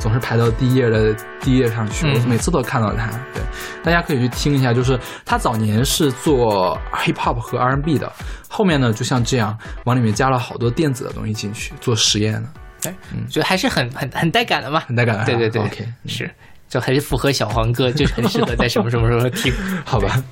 [0.00, 3.10] 总是排到第一页的第一页上去，嗯我每次都看到他。
[3.34, 3.42] 对，
[3.84, 8.10] 大家可以去听一下，就是他早年是做 hip hop 和 R&B 的，
[8.48, 12.48] 后面呢就像这样往里面加了好多电子的东西进去做实验的，
[12.84, 12.94] 哎，
[13.28, 14.80] 觉得还是很很很带感的嘛。
[14.80, 15.24] 很带感啊。
[15.24, 16.30] 对对对 OK，是，
[16.68, 19.52] 就还是符合小黄歌，就是很适合在什么什么时候听。
[19.84, 20.22] 好吧。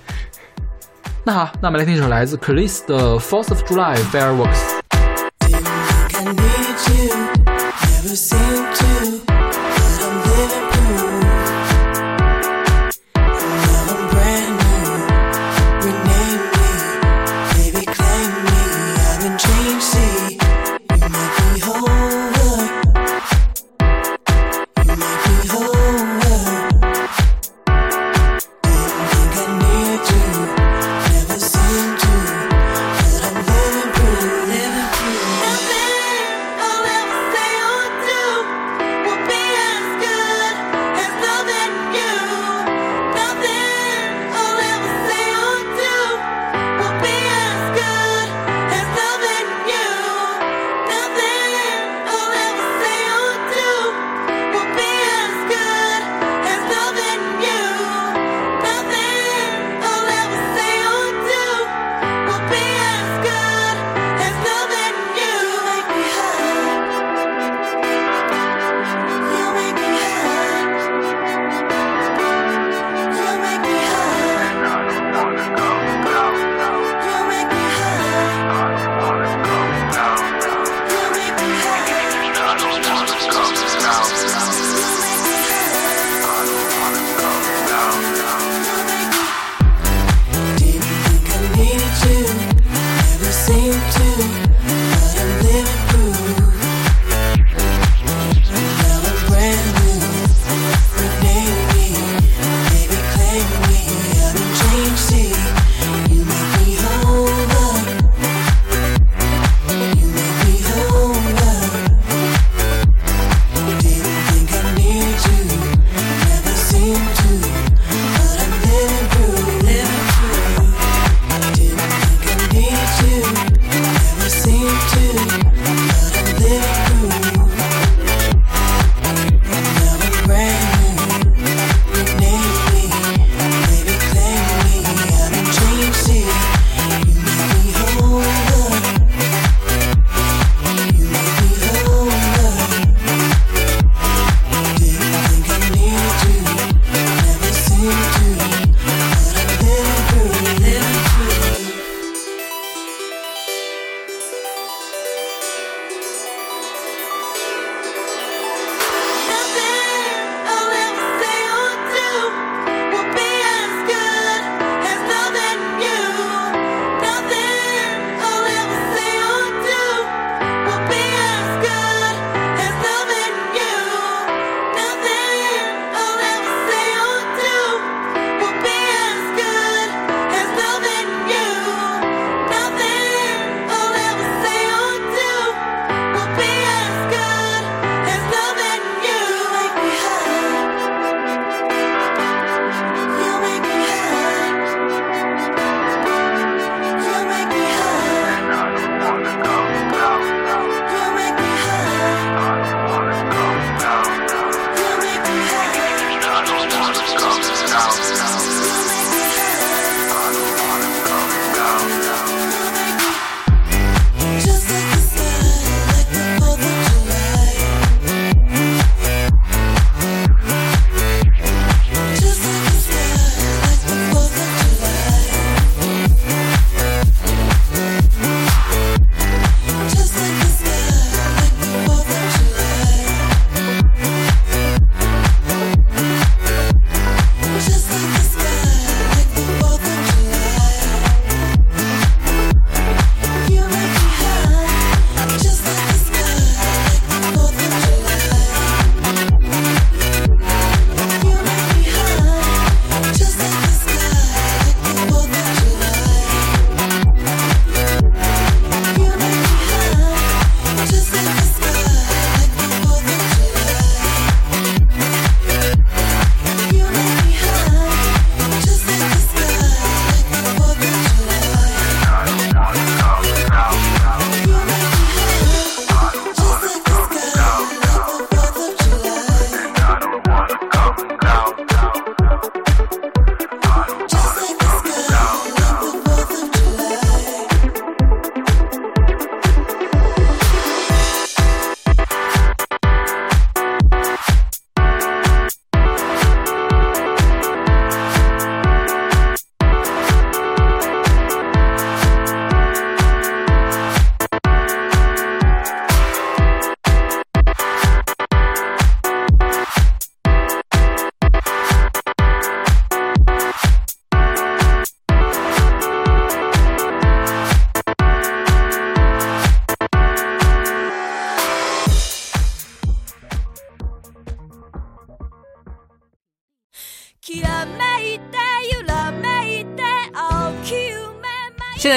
[1.24, 4.80] 那好，那我们来听一首来自 c l i s 的《Fourth of July Fireworks》。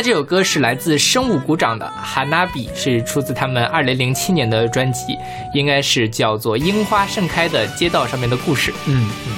[0.01, 5.15] 在这首歌是来自生物鼓掌的《哈娜比》，是出自他们二零零七年的专辑，
[5.53, 8.71] 应该是叫做《樱花盛开的街道上面的故事》。
[8.87, 9.33] 嗯嗯。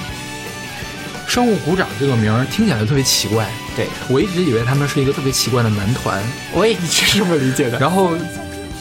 [1.28, 3.46] 生物鼓掌这个名儿听起来就特别奇怪，
[3.76, 6.24] 对我一直以为他们是一个特别奇怪的男团，
[6.54, 7.78] 我也一直是这么理解的。
[7.78, 8.12] 然后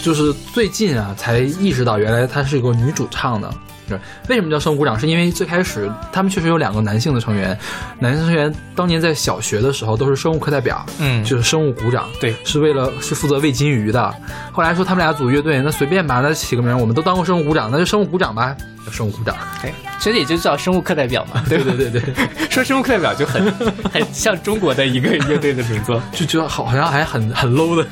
[0.02, 3.54] 就是最近啊才意识到原来她是一个女主唱的。
[3.88, 5.00] 是为什么叫生物鼓掌？
[5.00, 7.58] 是因为最开始他们确实有两个男性的成员，
[8.00, 14.13] 男性成员当年在小学的时候都是生物课代表，嗯就是生物鼓掌，对是为了是负责喂金鱼的。
[14.52, 19.36] 后来说他们俩组乐队，那随便吧，那起个名，我们都当过生物鼓掌，那就生物鼓掌吧，叫生物鼓掌。
[19.62, 21.43] 对，其实也就叫生物课代表嘛。
[21.50, 22.02] 对对对对，
[22.50, 23.52] 说生物课代表就很
[23.91, 27.84] 很像中国的一个乐队的名字，就觉得好好像还很很 low 的。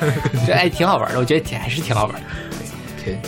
[0.45, 2.21] 就哎挺好玩的，我觉得挺还是挺好玩的。
[3.01, 3.19] OK，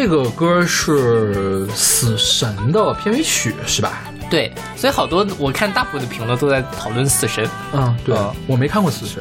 [0.00, 4.04] 这个歌是《死神》的片尾曲是吧？
[4.30, 7.44] 对，所以好多我看大部分的评论都在讨论死神。
[7.72, 9.20] 嗯，对，嗯我没看过《死神》，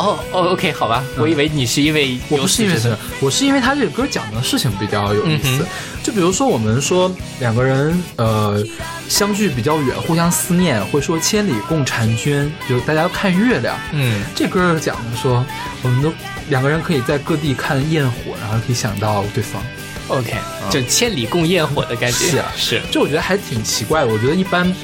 [0.00, 5.62] 哦哦，OK，好吧，我以为你是因为我不是因为死神，，我是因为他这个歌讲的事情比较有意思。
[5.62, 5.66] 嗯
[6.02, 8.62] 就比如说我们说两个人呃
[9.06, 13.76] 相距比较远，互相思念，会说千里共婵娟，就是大家都看月亮。
[13.92, 15.44] 嗯，这歌儿讲的说，
[15.82, 16.10] 我们都
[16.48, 19.62] 两个人可以在各地看焰火，然后可以想到对方。
[20.08, 20.34] OK，
[20.70, 22.18] 就千里共焰火的感觉。
[22.26, 24.08] 是啊是，就我觉得还挺奇怪的。
[24.12, 24.74] 我觉得一般，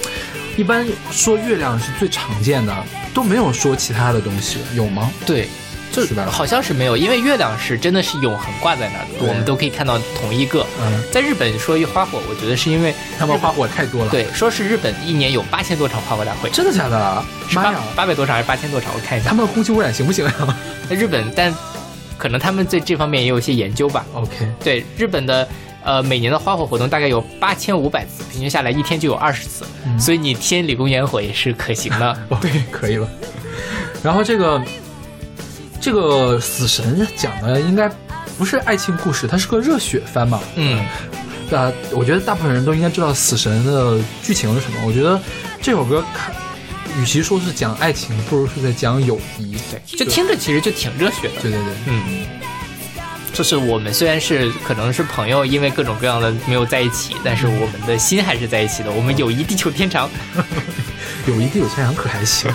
[0.57, 2.75] 一般说月亮是最常见的，
[3.13, 5.11] 都没有说其他的东西，有吗？
[5.27, 5.49] 对，
[5.93, 6.27] 就是吧？
[6.31, 10.67] 好像是没有，因为月亮是真的是永恒挂在那儿的，我们都可以看到同一个。
[10.81, 17.25] 嗯，在日本说一花火，我觉得是因为他们花火太多了。，对，说是日本一年有八千多场花火大会，真的假的？
[17.49, 17.81] 是八妈呀！
[17.95, 18.93] 八百多场还是八千多场？
[18.95, 19.35] 我看一下他。
[19.35, 20.33] 们空气污染行不行呀
[20.89, 21.53] 在 日本，但
[22.21, 24.05] 可能他们对这方面也有一些研究吧。
[24.13, 25.49] ？OK，对日本的
[25.83, 32.19] 呃每年的花火活动大概有八千五百次，平均下来一天就有二十次，嗯所以你天理公烟火也是可行的。
[32.29, 33.09] OK，可以了。
[34.03, 34.63] 然后这个
[35.81, 37.91] 这个死神讲的应该
[38.37, 40.41] 不是爱情故事，它是个热血番嘛。
[40.57, 40.79] 嗯，
[41.51, 44.79] 啊，我觉得大部分人都应该知道死神的剧情是什么。
[44.87, 45.19] 我觉得
[45.63, 46.35] 这首歌看，
[47.01, 49.57] 与其说是讲爱情，不如是在讲友谊。
[49.71, 51.41] 对，就听着其实就挺热血的。
[51.41, 52.27] 对对对，嗯，
[53.33, 58.91] 就是我们虽然是可能是朋友，因为各种各样的没有在一起，但是我们的心还是在一起的。
[58.91, 60.11] 我们友谊地久天长，
[61.27, 62.53] 友谊地久天长可还行。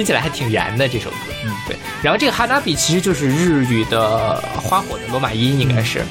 [0.00, 1.16] 听起来还挺燃的这首歌。
[1.44, 1.76] 嗯，对。
[2.00, 6.02] 然后这个哈达比其实就是日语的花火的罗马音，应该是。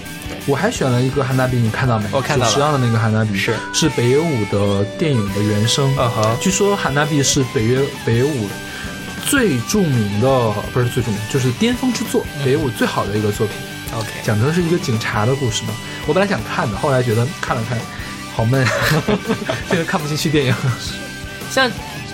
[0.45, 2.07] 我还选了一个汉娜比，你看到没？
[2.11, 5.91] 我看到了主食上的那个汉娜比是是北野武的电影的原声。
[5.97, 8.47] 嗯哼据说汉娜比是北野北野武
[9.25, 10.27] 最著名的，
[10.71, 13.55] 不是最著名，就是巅峰之作，北野武最好的一个作品。
[13.97, 15.73] OK，讲的是一个警察的故事嘛。
[16.05, 17.79] 我本来想看的，后来觉得看了看，
[18.35, 18.63] 好闷，
[19.67, 20.55] 这个看不进去电影。
[21.49, 21.67] 像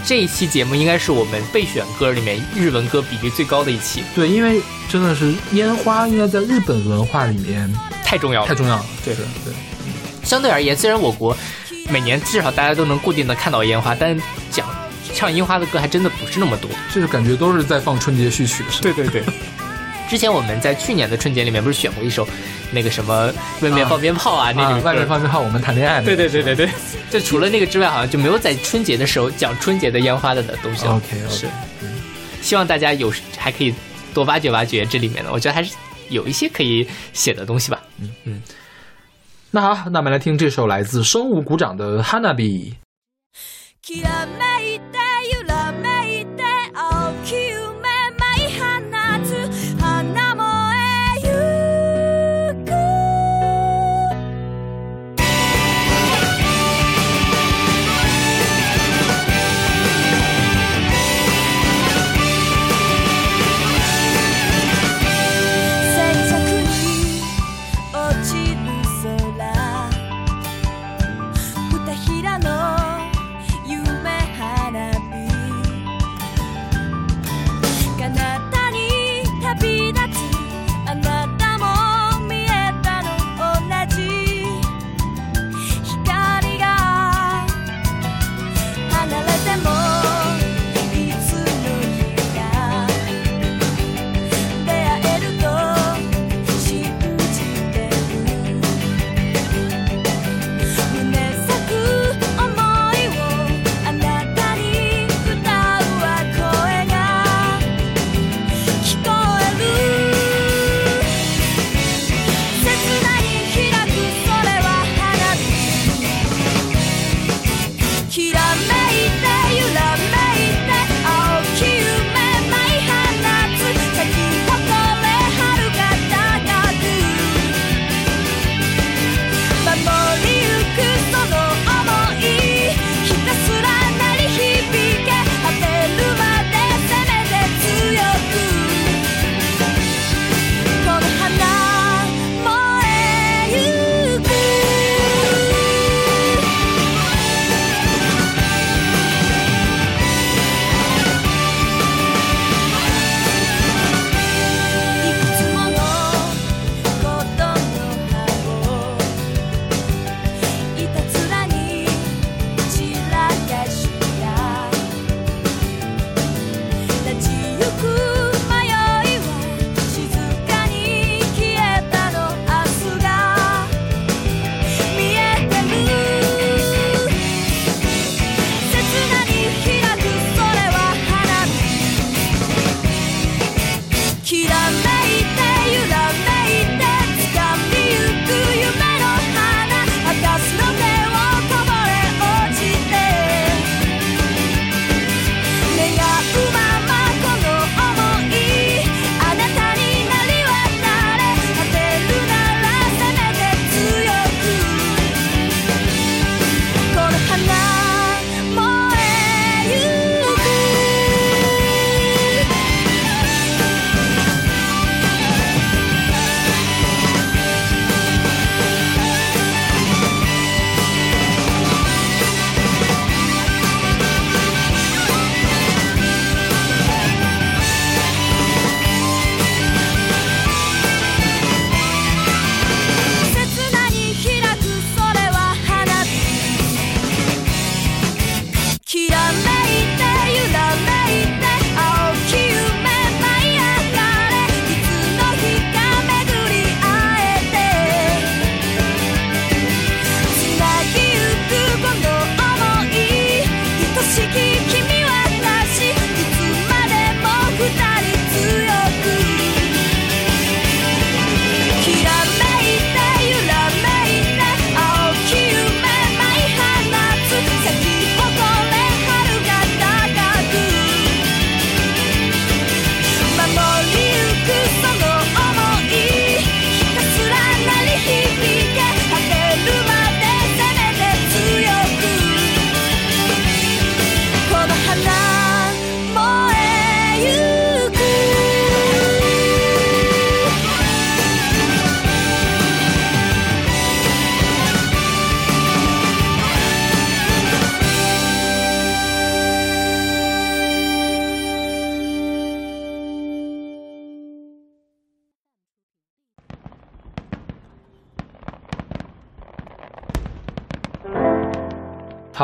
[0.06, 8.48] 这一期节目应该是我们备选歌里面日文歌比例最高的一期，对，因为真的是烟花，应该在日本文化里面太重要了。
[8.48, 8.86] 太重要了。
[9.04, 9.54] 对是对，
[10.24, 11.36] 相对而言，虽然我国
[11.90, 14.16] 每年至少大家都能固定的看到烟花，但
[14.52, 14.68] 讲
[15.16, 16.70] 唱樱花的歌还真的不是那么多。
[16.94, 18.82] 就是感觉都是在放春节序曲，是？
[18.82, 19.24] 对对对。
[20.09, 22.27] 之前我们在去年的春节里面不是选过一首
[22.73, 26.03] 那个什么外面放鞭炮啊，那啊个，歌外面放鞭炮，我们谈恋爱。
[26.03, 26.69] 对对对对对，
[27.11, 30.97] 就除了那个之外，好像就没有在春节的时候讲春节的烟花的东西了。
[30.97, 31.47] OK，是，
[32.43, 33.73] 希望大家有还可以
[34.13, 35.77] 多挖掘挖掘这里面的，我觉得还是
[36.09, 37.81] 有一些可以写的东西吧。
[39.51, 42.73] 那好，那我们来听这首来自生物鼓掌的《Hanabi》。
[43.83, 45.04] きらめいて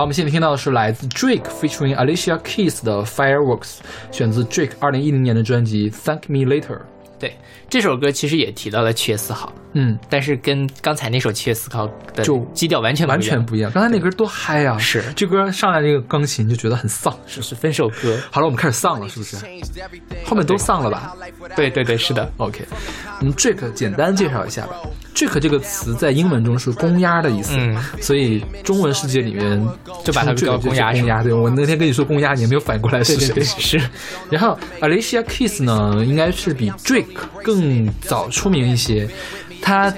[0.02, 3.76] 好，我们现在听到的是来自 Drake featuring Alicia Keys 的 Fireworks，
[4.12, 6.80] 选自 Drake 二零一零年的专辑 Thank Me Later。
[7.20, 7.38] 对，
[7.70, 13.72] 这首歌其实也提到了七月四号，嗯，但是跟刚才那首七月四号的就基调完全完全不一样。
[13.72, 14.76] 刚才那歌多嗨啊！
[14.80, 17.16] 是这歌上来这个钢琴就觉得很丧。
[17.28, 18.18] 是是分手歌。
[18.32, 19.36] 好了，我们开始丧了，是不是？
[20.26, 21.16] 后面都丧了吧
[21.56, 22.28] 对对对，是的。
[22.38, 22.66] ？OK，
[23.20, 24.78] 我们 Drake 简单介绍一下吧。
[25.28, 29.68] Drake 这个词在英文中是公鸭的意思，嗯所以中文世界里面
[30.04, 31.22] 就把它叫公鸭公鸭。
[31.24, 33.28] 对我那天跟你说公鸭，你也没有反过来是谁？
[33.28, 33.82] 对对对是。
[34.30, 37.06] 然后 Alicia Keys 呢，应该是比 Drake
[37.44, 39.08] 更早出名一些，
[39.62, 39.94] 他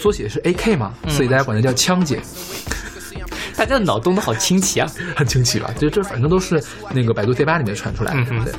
[0.00, 2.20] 缩写是 AK 嘛，嗯所以大家管他叫枪姐。
[3.58, 4.88] 大家的脑洞都好清奇啊！
[5.16, 5.68] 很清奇吧？
[5.78, 8.52] 就这反正都是那个百度贴吧里面传出来的，嗯哼对。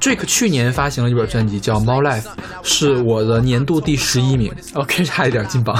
[0.00, 2.22] Drake 去年发行了一本专辑叫《猫 Life》，
[2.62, 5.78] 是我的年度第十一名，OK， 差一点进榜。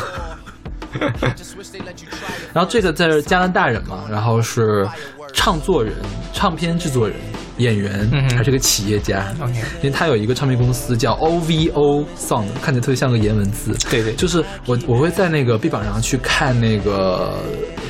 [2.52, 4.86] 然后这个在加拿大人嘛，然后是
[5.32, 5.92] 唱作人、
[6.32, 7.16] 唱片制作人、
[7.58, 9.34] 演员，嗯还是个企业家。
[9.82, 13.74] 因为他有一个唱片公司叫 OVO Sound，看起来特别像个颜文字。
[13.90, 17.40] 对对就是我我会在那个 B 榜上去看那个，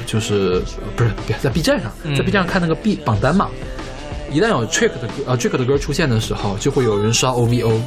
[0.06, 0.62] 就是
[0.96, 3.48] 不是别在 B 站上，嗯在 B 站上看那个 B 榜单嘛。
[4.30, 7.80] 一旦有 Trick 的歌呃 Trick 的歌出现的时候，就会有人刷 OVO。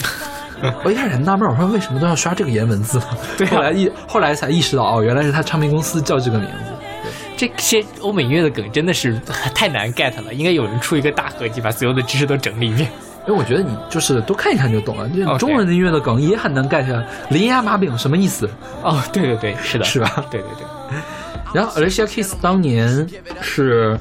[0.83, 3.05] 我 一开始很纳闷，我说为什么都要刷这个颜文字呢？
[3.37, 6.73] 对啊后来意后来才意识到，哦，原来是他唱片公司叫这个名字。
[7.35, 9.19] 这些欧美音乐的梗真的是
[9.53, 12.89] 太难 get 了，应该有人出一个大合集，把所有的知识都整理一遍。
[13.27, 15.07] 因为我觉得你就是多看一看就懂了。
[15.09, 18.49] 这 OK 中文的音乐的梗也很难 get，林压马饼什么意思？
[18.81, 20.65] 哦，对对对，是的，是吧对对对，
[21.57, 23.09] 然后 Alicia Keys 当年
[23.41, 23.97] 是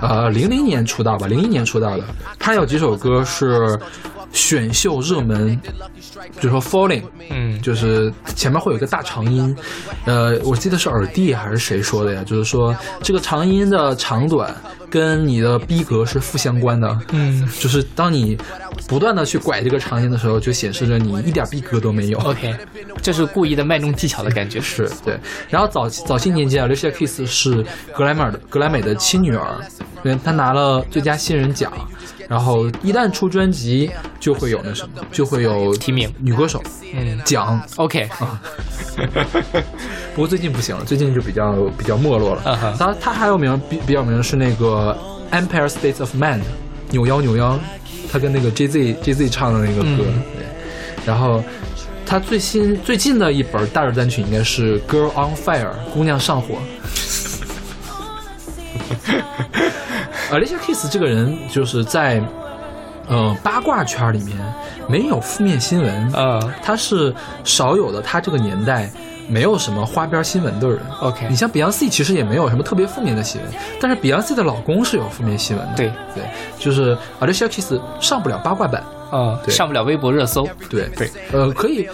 [0.00, 2.04] 呃零零年出道吧，零一年出道的。
[2.38, 3.76] 她有几首歌是
[4.32, 5.60] 选秀热门，
[6.40, 9.56] 比如说 Falling，嗯，就是前面会有一个大长音，
[10.04, 12.22] 呃，我记得是耳帝还是谁说的呀？
[12.24, 14.54] 就是说这个长音的长短
[14.90, 16.98] 跟你的逼格是负相关的。
[17.12, 18.36] 嗯就是当你
[18.88, 22.18] 不断的去拐这个长音的时候，就显示着你一点逼格都没有。
[22.18, 22.54] ，OK，
[23.00, 24.60] 这是故意的卖弄技巧的感觉。
[24.60, 25.18] 是对，
[25.48, 27.64] 然后早早些年间，Alicia Kiss 是
[27.94, 29.46] 格莱美的格莱美的亲女儿，
[30.02, 31.72] 对，她拿了最佳新人奖，
[32.30, 36.62] 然后一旦出专辑就会有那什么，就会有提名女歌手
[36.94, 37.60] 嗯奖。
[37.74, 38.40] ，OK，啊
[40.14, 42.42] 不过最近不行了，最近就比较比较没落了。
[42.44, 44.96] 嗯哼她她还有名比比较名是那个
[45.32, 46.42] Empire State of Mind
[46.90, 47.58] 扭腰扭腰，
[48.12, 50.46] 他跟那个 J Z J Z 唱的那个歌，嗯对。
[51.04, 51.42] 然后
[52.06, 56.54] 他最新最近的一本大热单曲应该是《Girl on Fire》，姑娘上火。
[60.30, 62.22] Alicia Keys 这个人就是在
[63.08, 64.36] 呃八卦圈里面
[64.88, 67.12] 没有负面新闻，啊他是
[67.42, 68.88] 少有的，他这个年代
[69.28, 70.78] 没有什么花边新闻的人。
[71.00, 73.50] ，OK，你像 Beyonce 其实也没有什么特别负面的新闻，
[73.80, 75.74] 但是 Beyonce 的老公是有负面新闻的。
[75.74, 76.24] 对对，
[76.58, 78.82] 就是 Alicia Keys 上不了八卦版。
[79.12, 81.88] 嗯，对上不了微博热搜，对对，呃，可以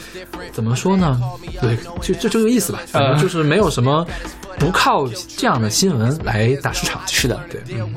[0.53, 1.21] 怎么说呢？
[1.61, 2.81] 对，就就这个意思吧。
[2.87, 4.07] 反正就是没有什么
[4.59, 5.07] 不靠
[5.37, 7.01] 这样的新闻来打市场。
[7.07, 7.61] 是的对。
[7.75, 7.95] 嗯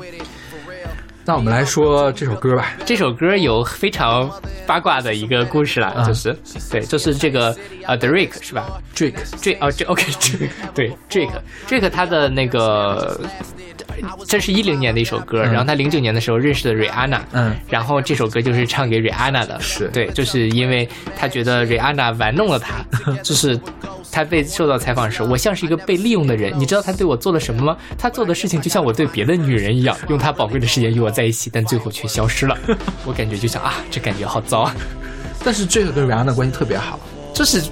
[1.30, 2.72] 那我们来说这首歌吧。
[2.84, 4.28] 这首歌有非常
[4.66, 6.02] 八卦的一个故事啦，啊。
[6.04, 6.36] 就是
[6.72, 7.56] 对，就是这个
[7.86, 8.66] 呃，Drake 是吧
[8.96, 11.30] ？Drake，？Drake 哦，这 OK， 这对 Drake
[11.68, 13.20] Drake 他的那个，
[14.26, 15.52] 这是一零年的一首歌，嗯。
[15.52, 17.54] 然后他零九年的时候认识的 Rihanna，嗯。
[17.68, 19.86] 然后这首歌就是唱给 Rihanna 的，是。
[19.90, 22.84] 对，就是因为他觉得 Rihanna 玩弄了他，
[23.22, 23.56] 就是
[24.10, 26.52] 他被受到采访时，我像是一个被利用的人。
[26.58, 27.76] 你知道他对我做了什么吗？
[27.98, 32.56] 他做的事情就像我对别的女人一样，用他宝贵的时间与我在一起，但最后却消失了。
[33.04, 34.74] 我感觉就像啊，这感觉好糟啊，
[35.44, 36.98] 但是 Drake 跟 Rihanna 关系特别好，
[37.34, 37.62] 这是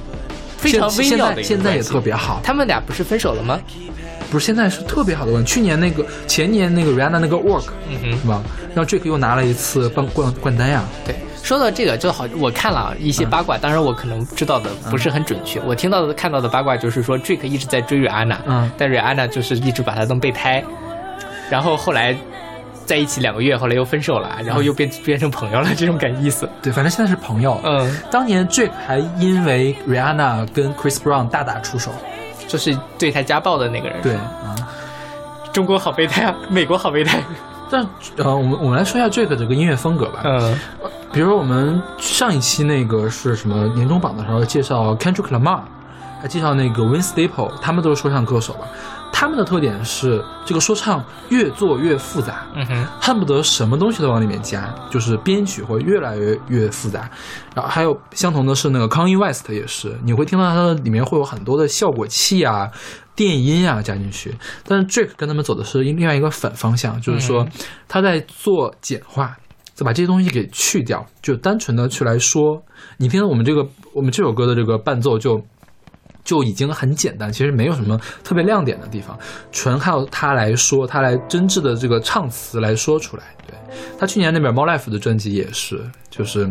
[0.56, 2.40] 非常微妙的一个在现在也特别好。
[2.42, 3.60] 他们俩不是分手了吗？
[4.30, 5.54] 不是现在是特别好的关系。
[5.54, 8.20] 去年那个前年那个 Rihanna 那个 Work 嗯哼。
[8.20, 8.42] 是吧？
[8.74, 10.84] 然后 Drake 又拿了一次冠冠冠单呀。
[11.06, 15.60] 对，说到这个就好，我看了啊一些八卦，当然我可能知道的不是很准确。
[15.60, 20.62] 我听到的、看到的八卦就是说，Drake 一直在追 Rihanna，嗯但 Rihanna 就是一直把他当备胎，
[21.50, 22.16] 然后后来
[22.84, 26.48] 在一起两个月，后来又分手了，然后又变变成朋友了，这种感意思。
[26.62, 27.60] 对，反正现在是朋友。
[27.64, 31.90] 嗯，当年 Drake 还因为 Rihanna 跟 Chris Brown 大打出手。
[32.46, 34.00] 就是对他家暴的那个人。
[34.00, 34.56] 对，啊。
[35.52, 37.20] 中国好备胎啊，美国好备胎。
[37.70, 40.22] 但呃，我们我们来说一下 Drake 这个音乐风格吧。
[40.24, 40.56] 嗯
[41.10, 45.62] 比如说我们上一期那个是什么年终榜的时候介绍 Kendrick Lamar，
[46.20, 48.68] 还介绍那个 Win Staple，他们都是说唱歌手吧。
[49.10, 57.08] 他们的特点是这个说唱越做越复杂，嗯哼，恨不得什么东西都往里面加，就是编曲会越来越越复杂。
[57.54, 62.68] 然后还有相同的是那个 Kanye West 也是，你会听到它的里面会有很多的效果器啊、
[63.18, 64.32] 电音啊加进去。
[64.64, 67.46] 但是 Drake 跟他们走的是另外一个反方向，就是说
[67.86, 69.36] 他在做简化。
[69.74, 72.60] 就把这些东西给去掉，就单纯的去来说，
[72.96, 73.64] 你听我们这个
[73.94, 75.40] 我们这首歌的这个伴奏就
[76.24, 79.16] 就已经很简单，其实没有什么特别亮点的地方，
[79.52, 83.22] 纯靠他来说，他来真挚的这个唱词来说出来。
[83.46, 83.54] 对
[83.96, 86.50] 他去年那本《猫 Life》的专辑也是，就是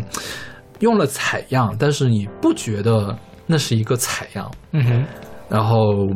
[0.79, 3.13] 用了采样，但是你不觉得
[3.45, 5.05] 那是一个采样，嗯哼，
[5.49, 6.07] 然后。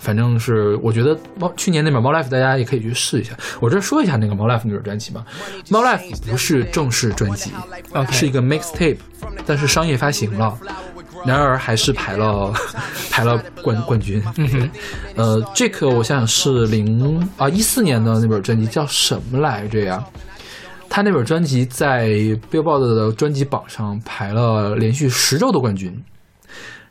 [0.00, 3.36] 反正是，我觉得猫去年那本《猫 Life》，大家也可以去试一下。
[3.60, 5.24] 我这说一下那个《猫 Life》那本专辑吧，
[5.70, 7.52] 《猫 Life》不是正式专辑
[8.10, 8.96] 是一个 mixtape，
[9.46, 10.58] 但是商业发行了，
[11.26, 12.50] 然而还是排了
[13.10, 14.22] 排了冠冠军。
[14.38, 14.70] 嗯哼，
[15.16, 20.02] 呃，这个我想想是零啊一四年的那本专辑叫什么来着呀？
[20.88, 22.08] 他那本专辑在
[22.50, 26.02] Billboard 的专辑榜上排了连续十周的冠军。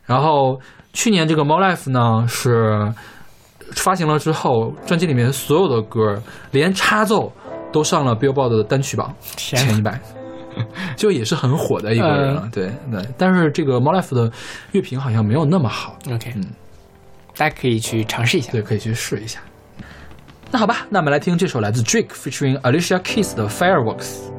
[0.05, 0.59] 然后
[0.93, 2.91] 去年这个《猫 Life》呢是
[3.73, 6.21] 发行了之后，专辑里面所有的歌，
[6.51, 7.31] 连插奏
[7.71, 9.99] 都上了 Billboard 的单曲榜天前一百。
[10.97, 14.29] 就也是很火的一个人了，对对，但是这个《猫 Life》的
[14.73, 16.43] 乐评好像没有那么好，OK，嗯
[17.37, 18.51] 大家可以去尝试一下。
[18.51, 19.39] 对，可以去试一下。
[20.51, 24.38] 那好吧，那我们来听这首来自 Drake featuring Alicia Keys 的 Fireworks。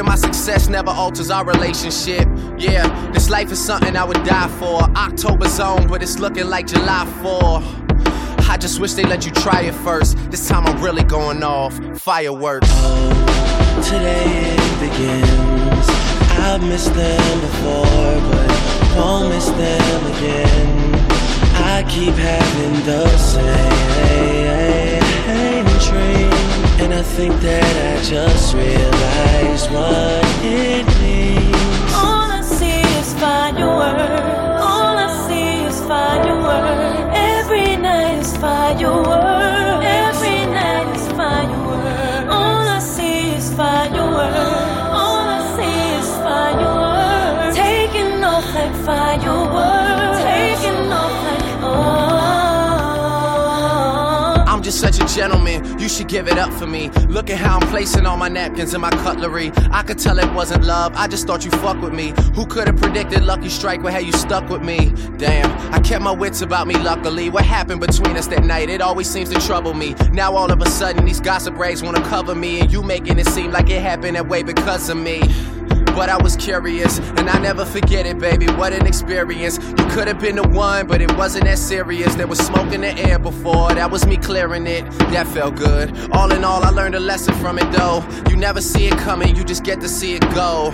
[0.00, 2.26] that my success never alters our relationship.
[2.56, 4.80] Yeah, this life is something I would die for.
[4.96, 7.62] October's on, but it's looking like July 4.
[8.48, 10.16] I just wish they let you try it first.
[10.30, 11.74] This time I'm really going off.
[12.00, 12.72] Fireworks.
[13.90, 15.86] Today it begins.
[16.46, 20.94] I've missed them before, but won't miss them again.
[21.56, 24.60] I keep having the same
[25.90, 26.59] dream, and
[27.00, 31.94] I think that I just realized what it means.
[31.96, 34.60] All I see is fireworks.
[34.60, 37.16] All I see is fireworks.
[37.16, 39.80] Every night is fireworks.
[39.80, 42.28] Every night is fireworks.
[42.36, 44.36] All I see is fireworks.
[45.00, 47.56] All I see is fireworks.
[47.56, 50.20] Taking off like fireworks.
[50.20, 52.10] Taking off like oh.
[54.46, 55.64] I'm just such a gentleman
[55.96, 56.90] should give it up for me.
[57.08, 59.52] Look at how I'm placing all my napkins and my cutlery.
[59.70, 62.12] I could tell it wasn't love, I just thought you fuck with me.
[62.34, 64.92] Who could have predicted Lucky Strike would have you stuck with me?
[65.16, 67.30] Damn, I kept my wits about me, luckily.
[67.30, 68.70] What happened between us that night?
[68.70, 69.94] It always seems to trouble me.
[70.12, 73.26] Now all of a sudden, these gossip rags wanna cover me, and you making it
[73.26, 75.20] seem like it happened that way because of me.
[75.94, 78.46] But I was curious, and I never forget it, baby.
[78.46, 79.58] What an experience.
[79.58, 82.14] You could have been the one, but it wasn't that serious.
[82.14, 84.90] There was smoke in the air before, that was me clearing it.
[85.12, 85.92] That felt good.
[86.12, 88.04] All in all, I learned a lesson from it, though.
[88.30, 90.72] You never see it coming, you just get to see it go.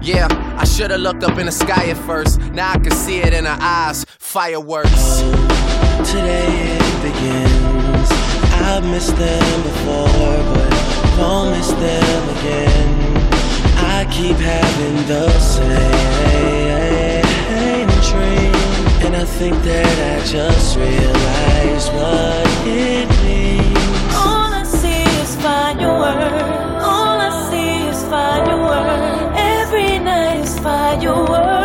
[0.00, 0.28] Yeah,
[0.58, 2.38] I should have looked up in the sky at first.
[2.52, 4.04] Now I can see it in her eyes.
[4.20, 5.20] Fireworks.
[6.08, 8.08] Today it begins.
[8.52, 10.06] I've missed them before,
[10.54, 13.17] but won't miss them again.
[13.98, 15.64] I keep having the same
[18.08, 18.54] dream,
[19.04, 24.14] and I think that I just realized what it means.
[24.14, 26.84] All I see is fireworks.
[26.84, 29.36] All I see is fireworks.
[29.36, 31.57] Every night is fireworks.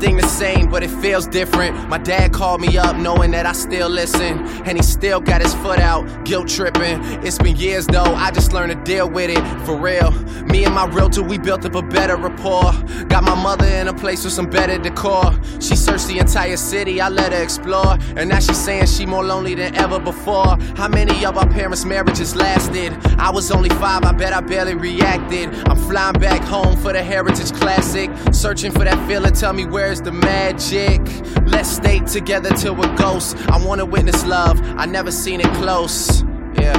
[0.00, 1.88] everything same, but it feels different.
[1.88, 4.38] My dad called me up knowing that I still listen.
[4.66, 7.02] And he still got his foot out, guilt tripping.
[7.26, 9.42] It's been years though, I just learned to deal with it.
[9.66, 10.12] For real.
[10.44, 12.72] Me and my realtor, we built up a better rapport.
[13.08, 15.32] Got my mother in a place with some better decor.
[15.60, 17.98] She searched the entire city, I let her explore.
[18.16, 20.56] And now she's saying she more lonely than ever before.
[20.76, 22.92] How many of our parents' marriages lasted?
[23.18, 25.52] I was only five, I bet I barely reacted.
[25.68, 28.08] I'm flying back home for the Heritage Classic.
[28.32, 31.00] Searching for that feeling, tell me where's the magic?
[31.46, 33.34] Let's stay together till we're ghosts.
[33.54, 36.22] I wanna witness love, I never seen it close.
[36.62, 36.78] Yeah.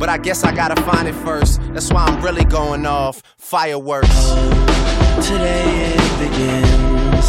[0.00, 1.60] But I guess I gotta find it first.
[1.74, 3.22] That's why I'm really going off.
[3.38, 4.20] Fireworks.
[5.28, 7.26] Today it begins.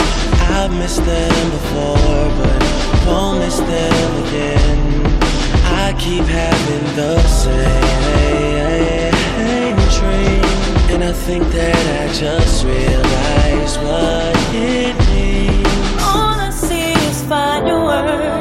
[0.55, 2.59] I've missed them before, but
[3.07, 4.79] won't miss them again.
[5.83, 7.81] I keep having the same
[9.99, 10.45] dream,
[10.93, 15.30] and I think that I just realized what it means
[17.31, 18.40] find your way.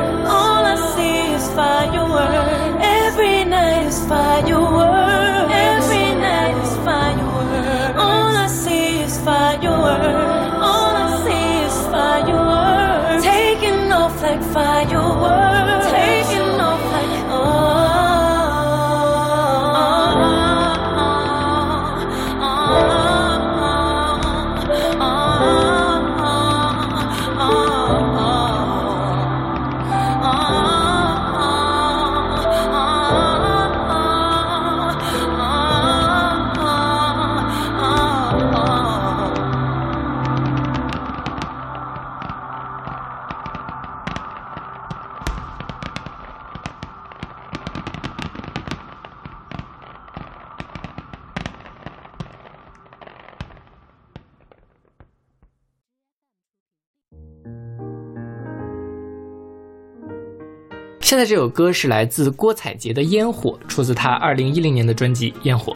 [61.10, 65.72] 现在这首歌是来自郭采洁的《烟火》，出自她二零一零年的专辑《烟火》。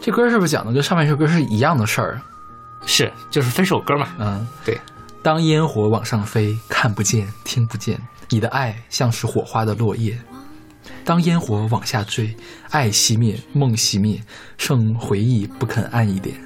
[0.00, 2.22] 这歌是不是讲的跟上面一首歌是一样的事儿？
[2.86, 4.06] 是，就是分手歌嘛。
[4.20, 4.78] 嗯，对。
[5.20, 10.16] 当烟火往上飞，看不见，听不见，你的爱像是火花的落叶。
[11.04, 12.32] 当烟火往下坠，
[12.70, 14.22] 爱熄灭，梦熄灭，
[14.58, 16.36] 剩回忆不肯暗一点。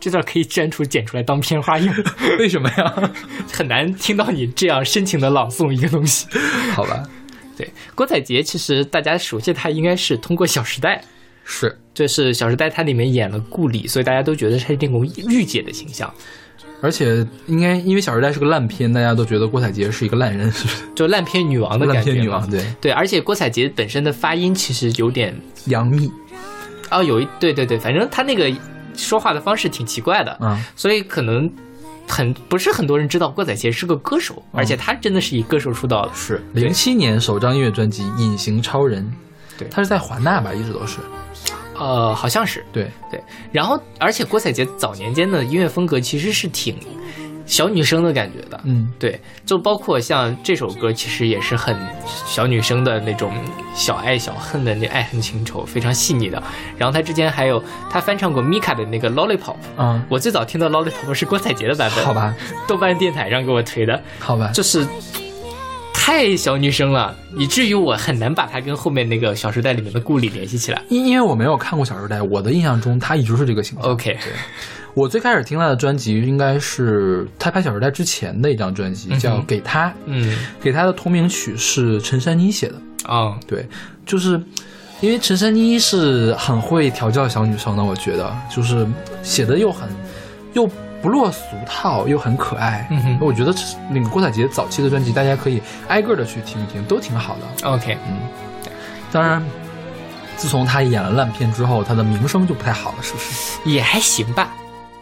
[0.00, 1.94] 这段可以删除剪出来当片花用，
[2.38, 3.12] 为什么呀？
[3.52, 6.26] 很难听到你这样深情的朗诵一个东西。
[6.72, 7.02] 好吧，
[7.56, 10.96] 对，郭采洁其实大家熟悉她应该是通过《小时代》，
[11.44, 16.12] 是就是《小时代》它里面演了顾里，所以大家都觉得她是那种御姐的形象，
[16.80, 20.84] 而且应该因为《小时代》是个烂片，大家都觉得郭采洁是一个烂人，是不是？
[20.94, 21.96] 就烂片女王的感觉。
[21.96, 25.34] 烂片女王，对，对，而且郭采洁本身的发音其实有点
[25.66, 26.10] 杨幂，
[26.90, 28.48] 哦，有一对对对，反正她那个
[28.98, 31.50] 说话的方式挺奇怪的，嗯，所以可能
[32.06, 36.10] 很不是很多人知道郭采洁是个歌手，而且她真的是以歌手出道的。
[36.14, 39.02] 是零七年首张音乐专辑《隐形超人》，
[39.58, 39.68] 对。
[39.68, 40.98] 她是在华纳吧，一直都是，
[41.76, 42.64] 呃，好像是。
[42.72, 43.22] 对，对。
[43.52, 46.76] 然后，而且郭采洁早年间的音乐风格其实是挺
[47.48, 51.74] 小女生的感觉的，嗯，对，就包括像这首歌，其实也是很
[52.26, 53.32] 小女生的那种
[53.74, 56.40] 小爱小恨的那爱恨情仇，非常细腻的。
[56.76, 62.34] 然后他之前还有他翻唱过 Mika 的那个 Lollipop，嗯，我最早听到 Lollipop 是郭采洁的版本，好吧，
[62.68, 64.86] 豆瓣电台上给我推的，好吧，就是
[65.94, 70.82] 太小女生了，以至于我很难把她跟后面那个《小时代》里面的顾里联系起来。
[70.88, 73.90] 因因为我没有看过《小时代》，我的印象中他一直是这个形象。
[73.90, 74.16] OK，
[74.98, 79.86] 我最开始听他的专辑应该是他拍《小时代》之前的一张专辑，叫《给他》。
[80.06, 82.74] 嗯，给他的同名曲是陈珊妮写的。
[83.04, 83.64] 哦，对，
[84.04, 84.32] 就是
[85.00, 88.84] 因为陈珊妮是很会调教小女生的，我觉得就是
[89.22, 89.88] 写的又很
[90.52, 90.68] 又
[91.00, 92.84] 不落俗套，又很可爱。
[92.90, 93.54] 嗯哼我觉得
[93.88, 97.68] 那个郭采洁早期的专辑，大家可以挨个的去听一听，都挺好的。
[97.68, 98.18] OK，嗯
[99.12, 99.40] 当然，
[100.36, 103.60] 自从他演了烂片之后，他的名声就不太好了，是不是？
[103.64, 104.52] 也还行吧。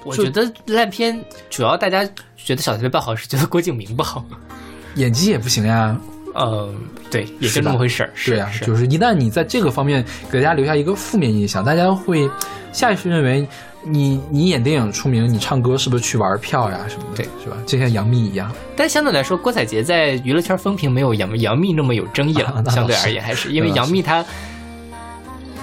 [0.07, 1.19] 我觉得烂片
[1.51, 2.05] 主要大家
[2.37, 4.25] 觉得《小时代》不好，是觉得郭敬明不好。
[4.97, 5.97] 演技也不行呀。
[6.39, 6.75] 嗯，
[7.11, 8.11] 对，也是那么回事儿。
[8.15, 12.31] 是对啊，就是一旦你在这个方面给大家留下一个负面印象，大家会
[12.73, 13.47] 下意识认为
[13.83, 17.17] 你你演电影出名，你唱歌是不是去玩票呀什么的？
[17.17, 17.57] 对，是吧？
[17.67, 18.53] 就像杨幂一样。
[18.77, 22.63] 但相对来说，郭采洁在娱乐圈风评没有杨杨幂那么有争议了。
[22.69, 24.23] 相对而言，还是因为杨幂她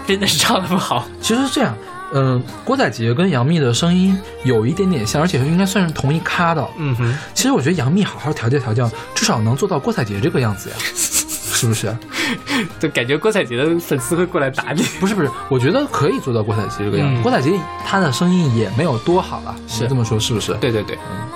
[0.08, 1.08] 真的是唱的不好。
[1.22, 1.78] 其实是这样，
[2.14, 6.68] 嗯、郭采洁跟杨幂的声音有一点点像，而且应该算是同一咖的。
[6.78, 11.96] 嗯哼，其实我觉得杨幂好好调教调教，至少能做到郭采洁这个样子呀，是不是？
[12.80, 14.84] 就感觉郭采洁的粉丝会过来打你。
[15.00, 17.20] 不是不是，我觉得可以做到郭采洁这个样子。
[17.20, 17.52] 嗯郭采洁
[17.86, 20.54] 她的声音也没有多好了，是这么说是不是？
[20.56, 21.28] 对对对，嗯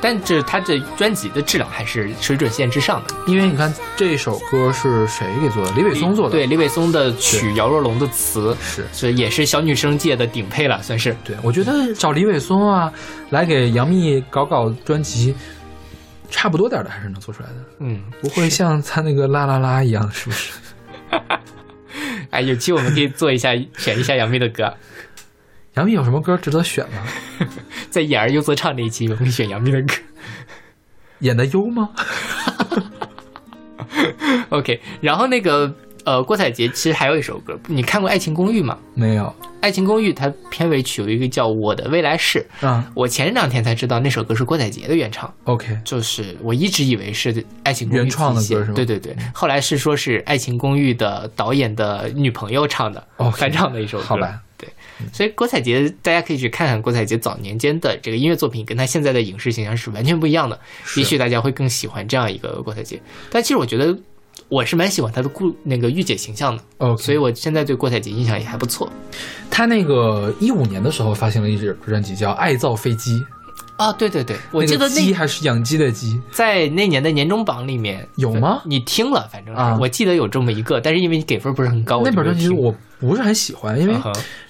[0.00, 3.14] 但这他这专辑的质量还是水准线之上的。
[3.26, 5.72] 因为你看这首歌是谁给做的？
[5.72, 6.32] 李伟松做的。
[6.32, 11.16] 对，李伟松的曲，姚若龙的词，是这也是小女生界的顶配了，算是。
[11.24, 12.92] 对，我觉得找李伟松啊
[13.30, 15.34] 来给杨幂搞搞专辑，
[16.30, 20.52] 差不多点的还是能做出来的，嗯，不会像他那个啦啦啦一样，是不是？
[22.30, 24.72] 哎，有期我们可以做一下，选一下杨幂的歌，
[25.74, 27.02] 杨幂有什么歌值得选吗？
[27.90, 29.94] 在演而优则唱那一期，我们可以选杨幂的歌。
[31.20, 31.90] 演的优吗？
[34.50, 35.72] OK，然后那个
[36.04, 38.78] 呃，郭采洁其实还有一首歌，你看过《爱情公寓》吗？
[38.94, 39.24] 没有
[39.60, 42.90] 《爱情公寓》它片尾曲有一个叫《我的未来式》，啊。
[42.94, 45.32] 我前两天才知道那首歌是郭采洁的原唱。
[45.44, 54.04] OK，就是我一直以为是《爱情公寓》原创的歌是吗对对对，后来是说是《爱情公寓》的导演的女朋友唱的翻唱的一首歌。
[54.04, 54.47] 好吧，对，
[55.12, 60.58] 所以郭采洁大家可以去看看郭采洁早年间的这个音乐作品，跟她现在的影视形象是完全不一样的。
[60.84, 63.96] 是也许大家会更喜欢这样一个郭采洁，但其实我觉得
[64.48, 68.90] 我是蛮喜欢她的故那个御姐形象的，OK，所以我现在对郭采洁印象也还不错。
[69.50, 73.12] 她那个一五年的时候发行了一支专辑叫《爱造飞机》，
[73.76, 78.62] 啊，对对对，我记得那个鸡还是养鸡的鸡，在那年的年终榜里面有吗？
[78.64, 83.94] 你听了，反正是、啊我记得有这么一个，但是因为你给分不是很高，那本专辑我不是很喜欢，因为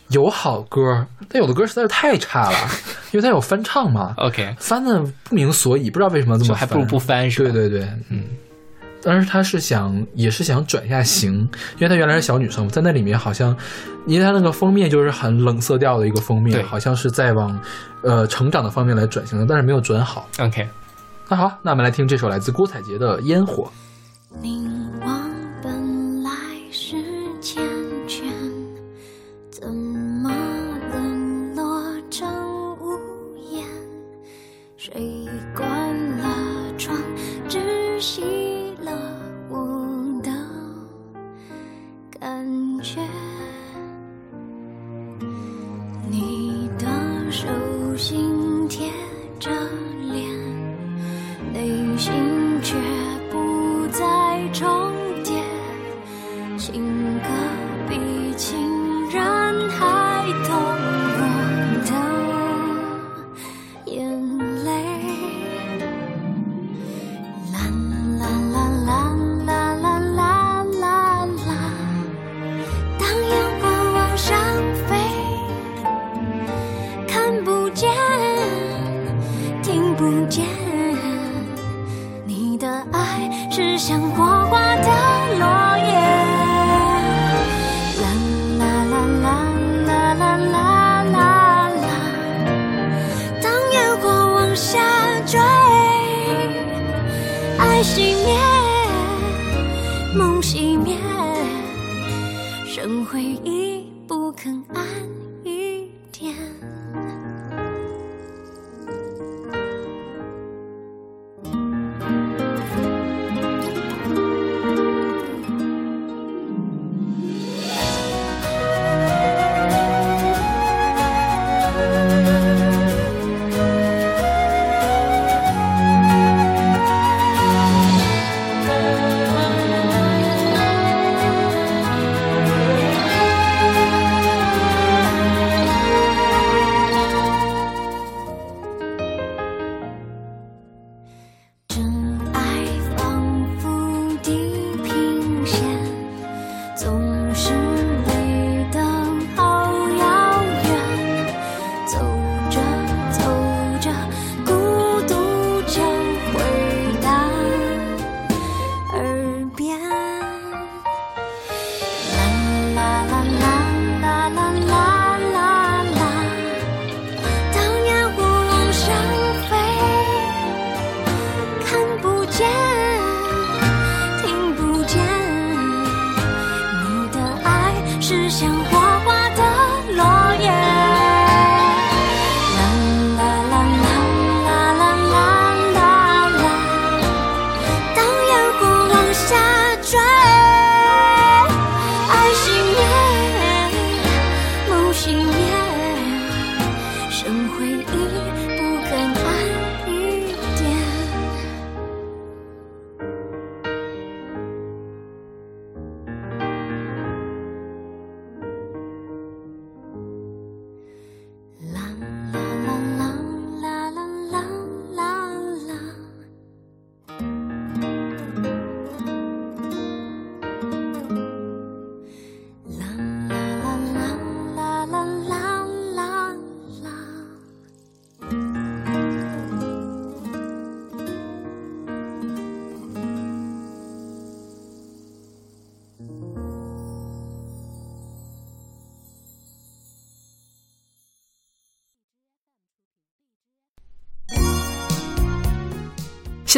[0.08, 2.58] 有好歌，但有的歌实在是太差了，
[3.12, 7.50] 因为它有翻唱嘛，OK，翻的不明所以，不知道为什么这么翻，还不如不翻是吧？
[7.52, 8.24] 对对对，嗯。
[9.00, 11.32] 但是他是想，也是想转一下型，
[11.76, 13.56] 因为他原来是小女生，在那里面好像，
[14.06, 17.58] 因为他那个封面就是很冷色调的一个封面，对好像是在往，
[18.02, 20.28] 呃，成长的方面来转型的，但是没有转好。
[20.40, 20.68] OK，
[21.28, 23.70] 那好，那我们来听这首来自郭采洁的《烟火》。
[24.42, 24.68] 凝
[25.00, 25.27] 望
[34.78, 35.26] 谁
[35.56, 35.77] 管？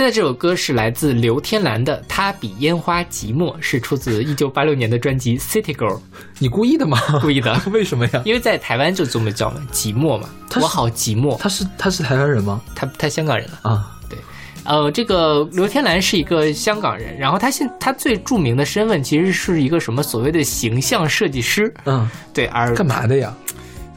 [0.00, 5.96] 现在这首歌是来自刘天兰的《他比烟花寂寞》，是出自一九八六年的专辑《City Girl》，
[6.38, 6.98] 你故意的吗？
[7.20, 8.22] 故意的 为什么呀？
[8.24, 10.26] 因为在台湾就这么叫嘛，寂寞嘛，
[10.58, 11.36] 我好寂寞。
[11.36, 12.62] 他是他是台湾人吗？
[12.74, 13.58] 他他香港人了。
[13.70, 14.00] 啊，
[14.64, 23.36] 呃，这个刘天兰是一个香港人，然后他现他最著名的身份其实是一个什么所谓的形象设计师，嗯，对，而干嘛的呀？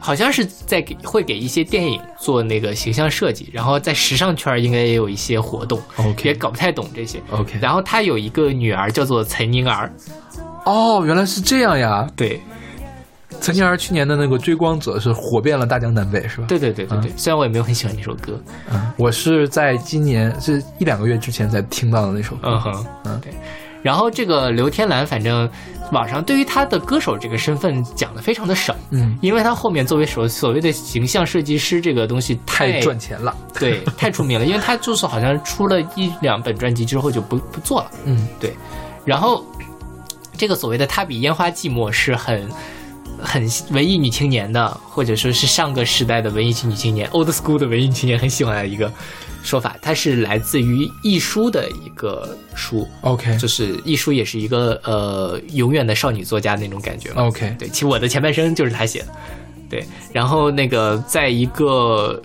[0.05, 7.21] 好像是在给会给一些电影做那个形象设计，然后在时尚圈应该也有一些活动 OK 也搞不太懂这些。
[7.31, 9.89] OK 然后他有一个女儿叫做岑宁儿，
[10.65, 12.05] 哦，原来是这样呀！
[12.17, 12.41] 对，
[13.39, 16.47] 岑宁儿去年的那个《追光者》是火遍了大江南北，是吧？
[16.49, 18.37] 对对对对对，虽然我也没有很喜欢那首歌，
[18.69, 22.49] 嗯，我是在今年是一两个月之前才听到的那首歌。
[22.49, 23.31] 嗯哼，嗯对。
[23.83, 25.47] 然后这个刘天兰，反正
[25.91, 33.35] 网上对于他的歌手这个身份讲的非常的少，嗯，因为他后面作为所所谓的形象设计师这个东西太太赚钱了。
[33.59, 38.55] 对，太出名了，因为他就是好像出了一两本专辑之后就不不做了，嗯对。
[39.05, 39.45] 然后
[40.37, 42.49] 这个所谓的他比烟花寂寞是很
[43.21, 48.91] 很文艺女青年的，或者说是上个时代的文艺女青年，old school 的文艺女青年很喜欢的一个
[49.43, 49.77] 说法。
[49.81, 57.27] 它是来自于易书的一个书，，OK 就是易书也是一个呃永远的少女作家那种感觉嘛。
[57.27, 59.07] OK，对，其实我的前半生就是他写的，
[59.69, 59.85] 对。
[60.11, 62.19] 然后那个在一个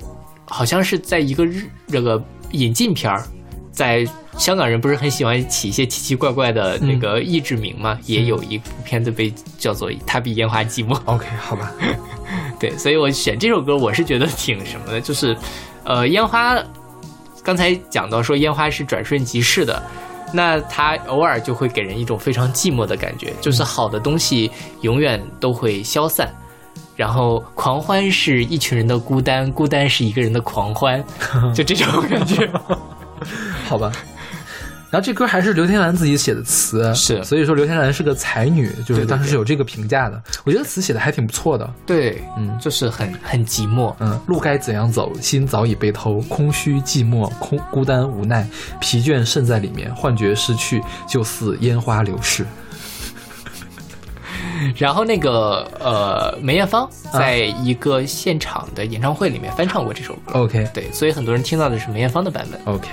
[0.46, 3.22] 好像是在一个日这个引进片儿，
[3.72, 4.06] 在
[4.36, 10.94] 香港人不是很喜欢起一些奇奇怪怪的那个译制名嘛，也有一部片子被叫做《他比烟花寂寞》。
[11.06, 11.72] OK， 好吧，
[12.60, 15.36] 对，所以我选这首歌，我是觉得挺什么的，就是，
[15.82, 16.56] 呃，烟花，
[17.48, 19.82] 刚才讲到说烟花是转瞬即逝的，
[20.34, 24.50] 那它偶尔就会给人一种非常寂寞的感觉，就是好的东西
[24.82, 26.28] 永远都会消散。
[26.94, 31.02] 然后狂欢是一群人的孤单，孤单是一个人的狂欢，
[31.56, 32.46] 就这种感觉。
[33.64, 33.90] 好吧。
[34.90, 40.18] 然后这歌还是刘天兰自己写的词，是所以说刘天兰是个才女，就是当时是有这个评价的。
[40.44, 41.70] 我觉得词写的还挺不错的。
[41.84, 43.94] 对，嗯就是很很寂寞。
[44.00, 45.12] 嗯，路该怎样走？
[45.20, 48.48] 心早已被偷，空虚寂寞，空孤单无奈，
[48.80, 52.46] 疲倦渗在里面，幻觉失去，就似烟花流逝。
[54.76, 60.40] 然后那个呃，梅艳芳在一个现场的演唱会里面翻唱过这首歌。
[60.40, 62.58] OK 对，所以很多人听到的是梅艳芳的版本。
[62.64, 62.88] OK，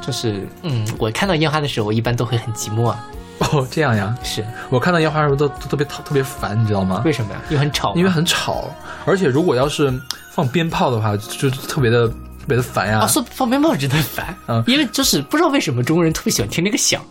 [0.00, 3.04] 就是，嗯，我看到烟花的时候，我一般都会很寂寞啊。
[3.38, 4.16] 哦，这样呀。
[4.22, 7.02] 是我看到烟花的时候都都特别特别烦，你知道吗？
[7.04, 7.40] 为什么呀？
[7.48, 7.94] 因为很吵。
[7.94, 8.70] 因为很吵，
[9.04, 9.92] 而且如果要是
[10.32, 12.14] 放鞭炮的话，就就特别的特
[12.46, 13.00] 别的烦呀。
[13.00, 14.36] 啊，说放鞭炮真的很烦。
[14.46, 17.02] 嗯因为就是不知道为什么中国人特别喜欢听那个响。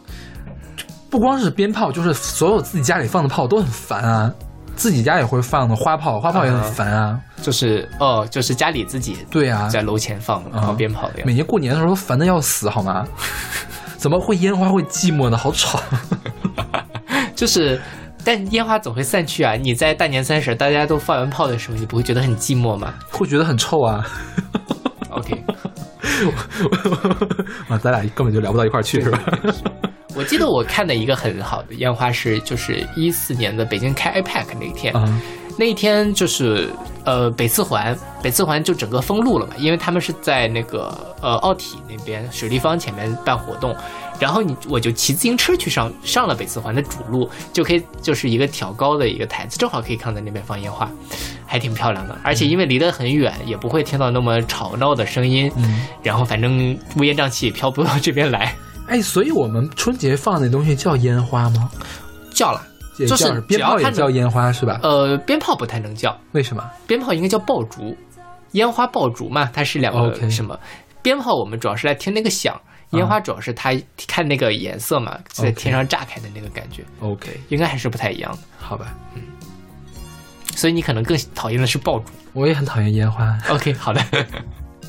[1.10, 4.34] 不光是鞭炮，就是所有自己家里放的炮都很烦啊。
[4.76, 7.20] 自己家也会放的花炮，花炮也很烦啊。
[7.42, 11.34] 就是哦，就是家里自己对啊，在楼前放然后鞭炮的样每。
[11.34, 13.06] 年过年的时候都烦的要死，好吗？
[13.98, 15.38] 怎么会烟花会寂寞呢？
[15.38, 15.80] 好吵。
[17.36, 17.82] 就是，
[18.24, 19.54] 但烟花总会散去啊。
[19.56, 24.06] 你在大年三十大家都放完炮的时候，你不会觉得很寂寞吗会觉得很臭啊！？
[25.10, 25.44] OK，
[27.68, 29.20] 啊，咱俩根本就聊不到一块儿去，是吧？
[30.16, 35.20] 我记得我看的一个很好的烟花是，就是一四年的北京开 IPAC 那一天，嗯，
[35.58, 36.70] 那一天就是
[37.04, 37.94] 呃北四环，
[38.24, 43.76] 北四环就整个封路了嘛，因为他们是在那个呃奥体那边水立方前面办活动，
[44.20, 50.90] 然后你我就骑自行车去上上了北四环的主路，就可以就是一个挑高的一个台子，正好可以看到那边放烟花，
[51.46, 58.56] 还挺漂亮的，而且因为离得很远，也不会听到那么吵闹的声音，嗯，然后反正乌烟瘴气也飘不到这边来，
[58.88, 61.70] 哎，所以我们春节放那东西叫烟花吗？
[62.34, 62.66] 叫了，
[62.98, 64.80] 就是鞭炮也叫烟花是吧？
[64.84, 66.18] 呃鞭炮不太能叫。
[66.32, 66.64] 为什么？
[66.88, 67.96] 鞭炮应该叫爆竹，
[68.52, 70.58] 烟花爆竹嘛，它是两个什么？
[71.02, 72.60] 鞭炮我们主要是来听那个响，
[72.96, 73.72] 烟花主要是它
[74.08, 78.40] 看那个颜色嘛，在天上炸开的那个感觉，OK，应该还是不太一样的。
[78.58, 78.96] 好吧。
[79.16, 79.22] 嗯
[80.56, 82.06] 所以你可能更讨厌的是爆竹。
[82.32, 83.38] 我也很讨厌烟花。
[83.50, 84.02] OK，好的。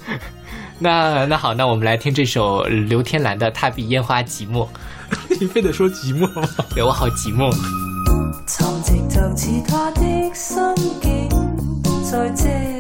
[0.79, 4.65] 那那好，那我们来听这首刘天兰的《踏壁烟花寂寞》。
[5.41, 6.49] 你非得说寂寞吗？
[6.73, 7.51] 对我好寂寞。
[8.47, 10.03] 沉寂就似他的
[10.33, 10.57] 心
[11.03, 11.29] 境，
[12.05, 12.76] 在嗟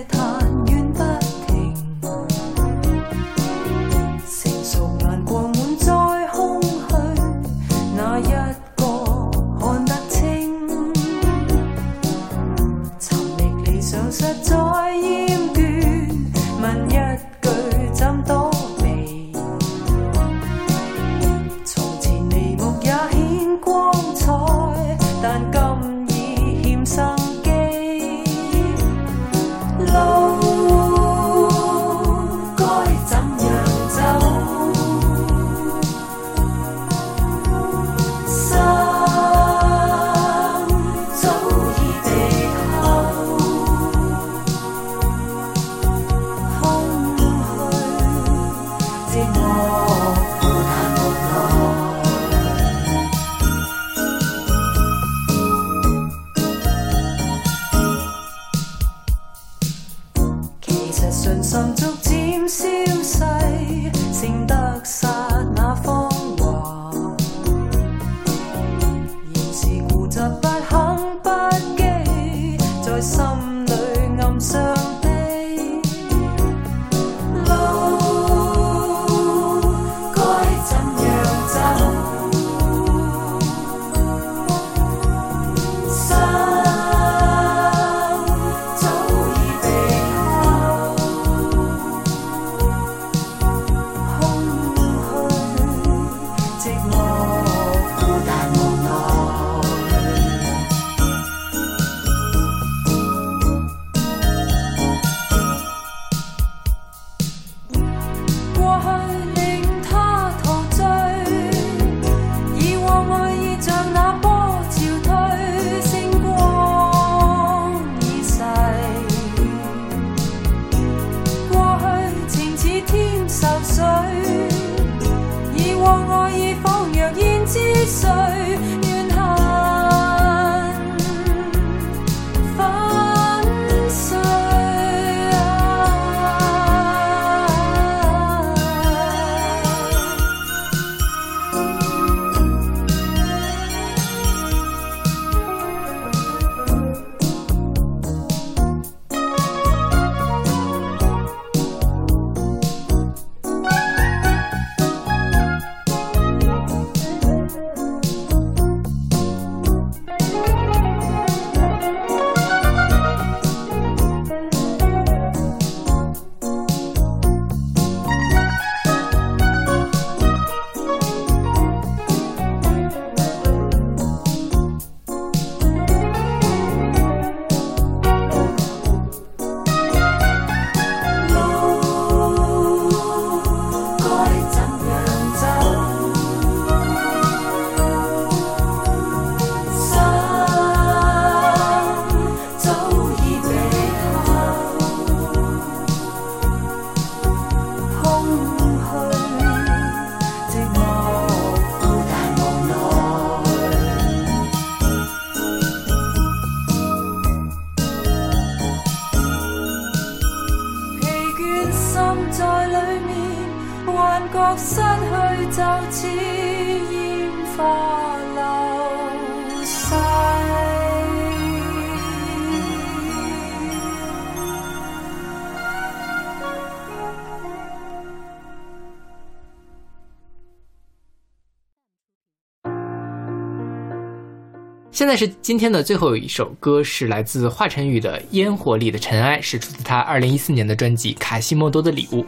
[235.06, 242.22] 现在是今天的最后一首歌，是来自华晨宇的《烟火里的尘埃》，是出自他二零一四年的专辑《卡西莫多的礼物》。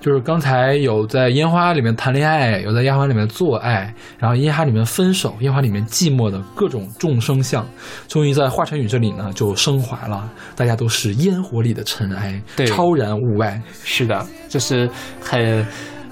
[0.00, 7.68] 就是刚才有在烟花里面谈恋爱，有在烟花里面做爱，然后烟花里面分手，烟花里面寂寞的各种众生相，
[8.08, 10.26] 终于在华晨宇这里呢就升华了，
[10.56, 13.60] 大家都是烟火里的尘埃，对超然物外。
[13.84, 14.88] 是的，就是
[15.20, 15.66] 很，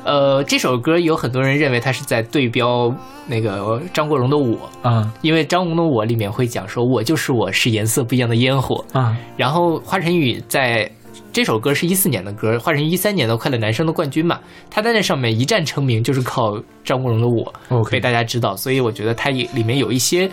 [0.05, 2.94] 呃，这首歌有很多人认为他是在对标
[3.27, 10.90] 那个张国荣的《我》，啊因为张国荣的《我》里面会讲说我就是我是颜色不一样的烟火，啊然后华晨宇在。
[11.32, 20.28] 这首歌是一四年的歌，华晨宇一三年的《快乐男声》的冠军嘛，他在那上面一战成名，就是靠张国荣的《我》被大家知道，所以我觉得他也里面有一些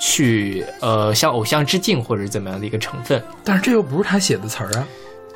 [0.00, 4.86] 去呃向偶像致敬或者怎么样的一个成分，但是这又不是他写的词儿啊。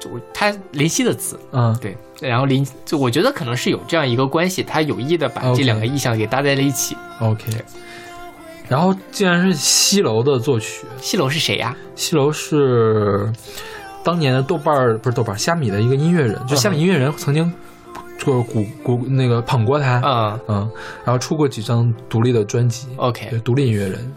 [0.01, 6.97] 就他林夕的词，嗯，对，然后林就我觉得可能是有这样一个关系，他有意的把这两个意象给搭在了一起。
[7.21, 7.45] OK。
[8.67, 11.77] 然后竟然是西楼的作曲，西楼是谁呀？
[11.95, 13.31] 西楼是
[14.03, 17.53] 当年的豆瓣儿不是豆瓣儿虾米的一个音乐人，就虾米音乐人曾经
[18.19, 20.41] 就是鼓鼓那个捧过他，嗯。
[20.49, 20.71] 嗯，
[21.05, 24.15] 然后出过几张独立的专辑，，OK，对，独立音乐人，嗯，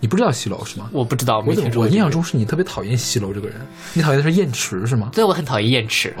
[0.00, 0.88] 你不知道西楼是吗？
[0.92, 3.56] 我不知道，没我我印象中是你特别讨厌西楼这个人，
[3.92, 5.10] 你讨厌的是燕池是吗？
[5.12, 6.14] 对我很讨厌燕池。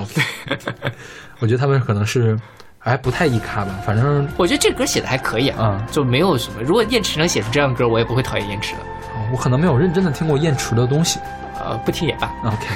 [1.40, 2.38] 我觉得他们可能是
[2.78, 6.62] 还不太一咖吧，反正我觉得这歌写的还可以啊，啊、就没有什么。
[6.62, 8.80] 如果燕池能写出这样的歌，我也不会讨厌燕池的。
[9.32, 11.18] 我可能没有认真的听过燕池的东西。
[11.58, 12.30] 呃，不听也罢。
[12.44, 12.66] OK，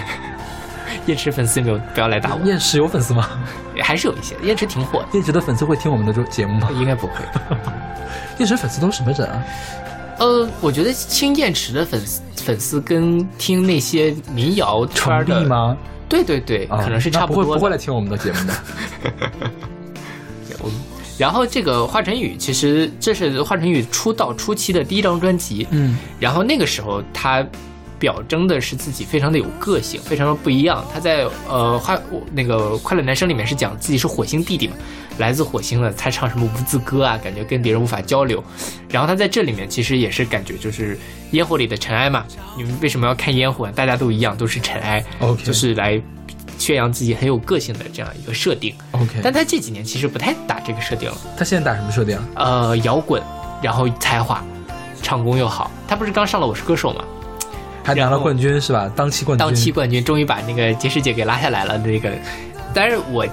[1.07, 3.29] 燕池粉丝没有不要来打我，燕池有粉丝吗？
[3.83, 4.35] 还是有一些。
[4.43, 6.69] 燕池挺火的，燕池的粉丝会听我们的这节目吗？
[6.73, 7.15] 应该不会。
[8.39, 9.43] 燕池粉丝都是什么人啊？
[10.19, 15.45] 呃，我觉得听燕池的粉丝粉丝跟听那些民谣圈成的？
[15.47, 15.77] 吗？
[16.09, 17.59] 对对对，啊可能是差那不会多的。
[17.59, 18.55] 不会来听我们的节目的。
[20.61, 20.71] 我
[21.17, 27.45] 然后这个华晨宇，其实这是华晨宇出道初期的第一张专辑，嗯然后那个时候他
[27.99, 30.85] 表征的是自己非常的有个性，非常的不一样。
[30.93, 31.99] 他在呃花
[32.33, 34.75] 那个快乐男生里面是讲自己是火星弟弟嘛，
[35.19, 38.43] 来自火星的，他唱什么无字歌啊，感觉跟别人无法交流。
[38.89, 40.99] 然后他在这里面其实也是感觉就是
[41.31, 42.25] 烟火里的尘埃嘛，
[42.57, 43.71] 你们为什么要看烟火？
[43.73, 46.01] 大家都一样，都是尘埃 OK 就是来
[46.59, 48.75] 宣扬自己很有个性的这样一个设定。
[48.93, 51.17] OK，但他这几年其实不太打这个设定了。
[51.37, 52.25] 他现在打什么设定啊？
[52.37, 53.23] 呃，摇滚，
[53.63, 54.43] 然后才华，
[55.03, 55.71] 唱功又好。
[55.89, 57.05] 他不是刚上了《我是歌手》吗？
[57.85, 58.91] 然后还拿了冠军是吧？
[58.97, 59.47] 当期冠军。
[59.47, 61.77] 当期冠军，终于把那个杰师姐给拉下来了。
[61.79, 62.11] 那个，
[62.73, 63.27] 但是我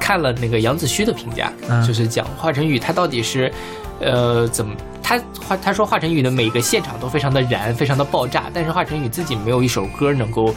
[0.00, 3.52] 看了那个杨子虚的评价，嗯就是讲华晨宇他到底是，
[4.00, 10.54] 呃，怎么他华他说华晨宇的每个现场都非常的燃，非常的爆炸，但是华晨宇自己没有一首歌能够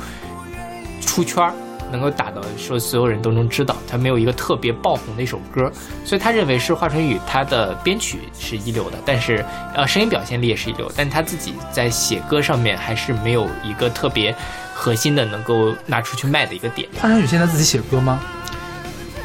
[1.01, 1.53] 出圈儿。
[1.89, 5.71] 能够打到说所有人都能知道，他没有一个特别爆红的一首歌，
[6.03, 14.35] 所以他认为是华晨宇他的编曲是一流的，但是呃声音表现力也是一流，但他自己在写歌上面还是没有一个特别
[14.73, 16.89] 核心的能够拿出去卖的一个点。
[16.99, 18.19] 华晨宇现在自己写歌吗？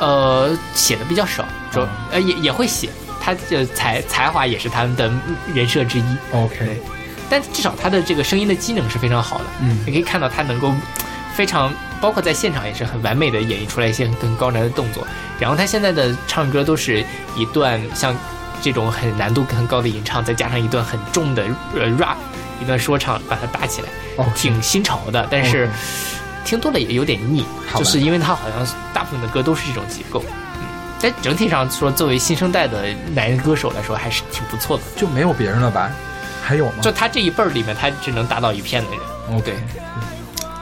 [0.03, 1.81] 呃，写的比较少，主
[2.11, 2.89] 呃也也会写，
[3.21, 5.09] 他的才才华也是他们的
[5.55, 6.83] 人设之一，OK，
[7.31, 9.79] 但至少他的这个声音的机能是非常好的，嗯。
[9.87, 10.75] 你可以看到他能够
[11.37, 15.07] 非常，包括在现场也是很完美的演绎出来一些很高难的动作。
[15.39, 17.05] 然后他现在的唱歌都是
[17.37, 18.13] 一段像
[18.61, 22.17] 这种很难度很高的吟唱，再加上一段很重的呃 rap，
[22.61, 23.89] 一段说唱把它搭起来
[24.35, 25.29] 挺新潮的。
[25.31, 25.71] 但是
[26.45, 27.45] 听多了也有点腻，
[27.77, 30.23] 就是因为他好像大部分的歌都是这种结构。
[30.29, 30.63] 嗯，
[30.99, 34.83] 在整体上说，作为新生代的男人歌手来说，还是挺不错的。
[34.97, 35.91] 就没有别人了吧？
[36.45, 36.75] 还有吗？
[36.83, 39.39] 就他这一辈儿里面，他只能打倒一片的人。
[39.39, 39.55] OK，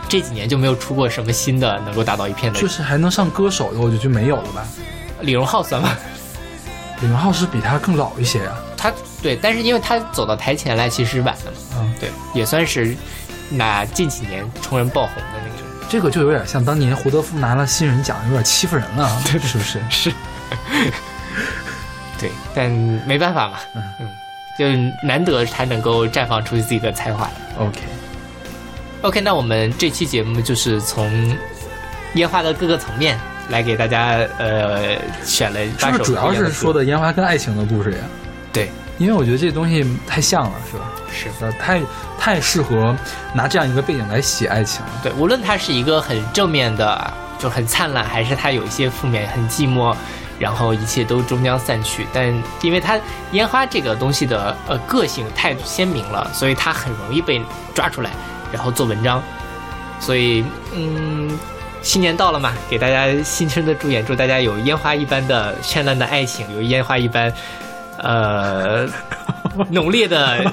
[0.08, 2.62] 这几年就没有出过什么新的能够打倒一片的人。
[2.62, 4.66] 就是还能上歌手的，我觉得就没有了吧？
[5.20, 5.96] 李荣浩算吗？
[7.00, 8.92] 李荣浩是比他更老一些呀、他
[9.22, 12.94] 对，但是因为他走到台前来其实晚的嘛，嗯，对，也算是
[13.48, 15.49] 那近几年冲人爆红的那个。
[15.90, 19.80] 这个就有点像当年胡德夫拿了新人奖，有点欺负人了， 是不是？
[19.90, 20.12] 是，
[22.18, 24.08] 对，但没办法嘛，嗯，
[24.56, 24.66] 就
[25.04, 27.32] 难得他能够绽放出自己的才华来。
[27.58, 31.36] OK，OK，那我们这期节目就是从
[32.14, 33.18] 烟花的各个层面
[33.48, 37.98] 来给大家呃选了是八首不是主要是说的的烟花跟爱情的故事呀？
[38.52, 40.84] 对，因为我觉得这东西太像了，是吧？
[41.10, 41.80] 是的，太
[42.18, 42.94] 太适合
[43.34, 44.90] 拿这样一个背景来写爱情了。
[45.02, 49.96] 对，无论它是一个很正面的，就很灿烂，还是它有一些负面，很寂寞，
[50.38, 52.06] 然后一切都终将散去。
[52.12, 53.00] 但因为它
[53.32, 57.42] 烟花这个东西的呃个性太鲜明了，所以它很容易被
[57.74, 58.10] 抓出来，
[58.52, 59.22] 然后做文章。
[59.98, 60.44] 所以，
[60.74, 61.38] 嗯，
[61.80, 67.32] 新年到了嘛，给大家新春的祝愿，祝大家有烟花一般的绚烂的爱情，有烟花一般，
[68.02, 68.88] 呃，
[69.70, 70.44] 浓烈的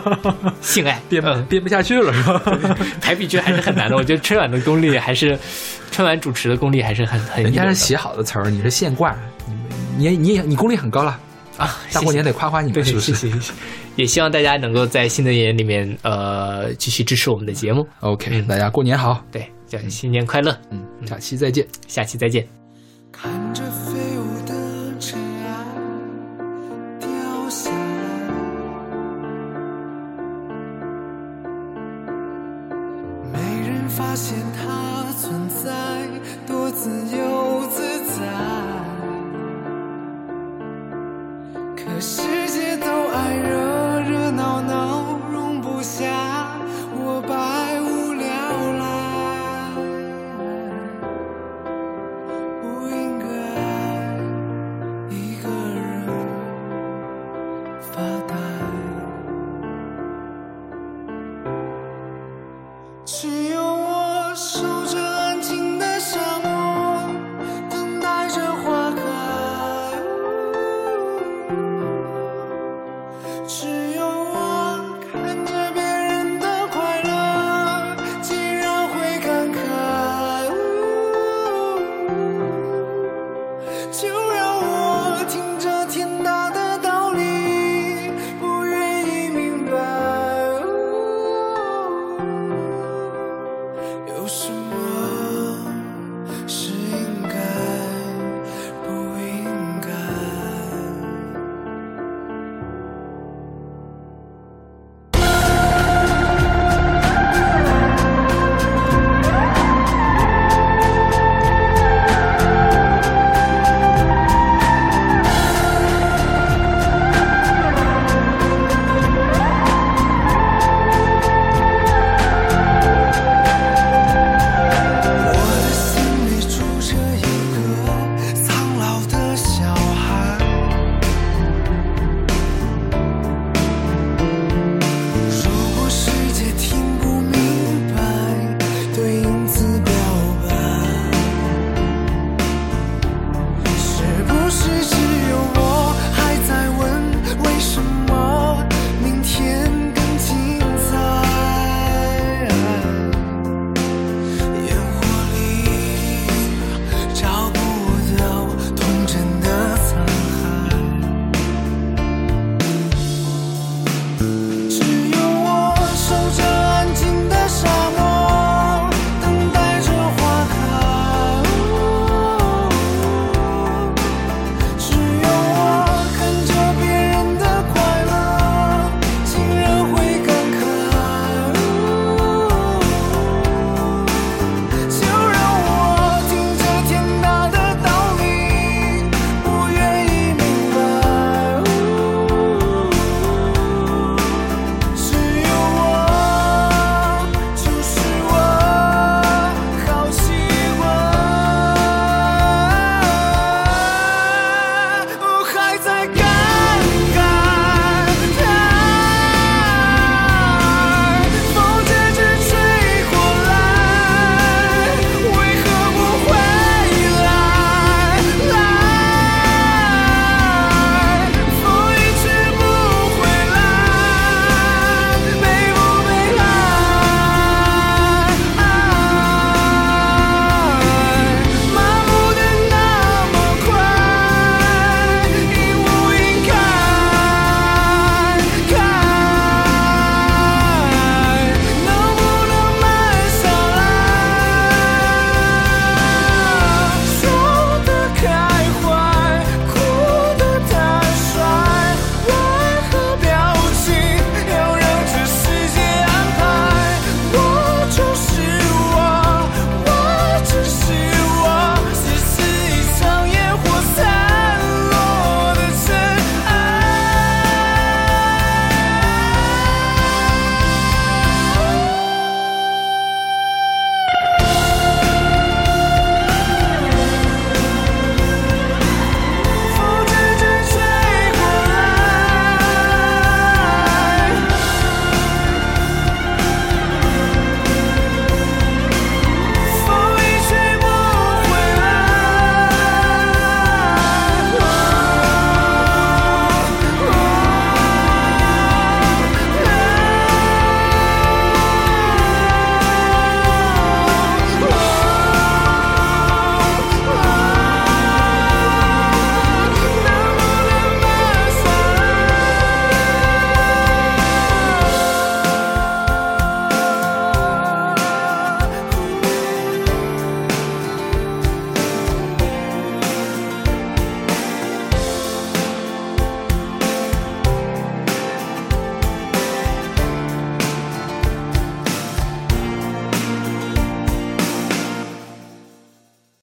[0.62, 1.02] 性爱。
[1.10, 2.42] 编不编不下去了，是吧？
[3.02, 3.96] 排比句还是很难的。
[3.96, 5.38] 我觉得春晚的功力还是，
[5.92, 9.16] 春晚主持的功力还是很很人家是写好的词儿，你是现挂，
[9.98, 11.20] 你你也你功力很高了，
[11.58, 11.78] 啊。
[11.94, 13.54] 大过年得得夸夸你对，们，是不是谢谢谢谢。
[13.96, 17.88] 也希望大家能够在新的一年里面，呃，继续支持我们的节目。
[18.02, 21.66] ？OK，嗯大家过年好，对，叫新年快乐，嗯，下期再见。
[21.88, 22.48] 下期再见。
[23.12, 23.64] 看着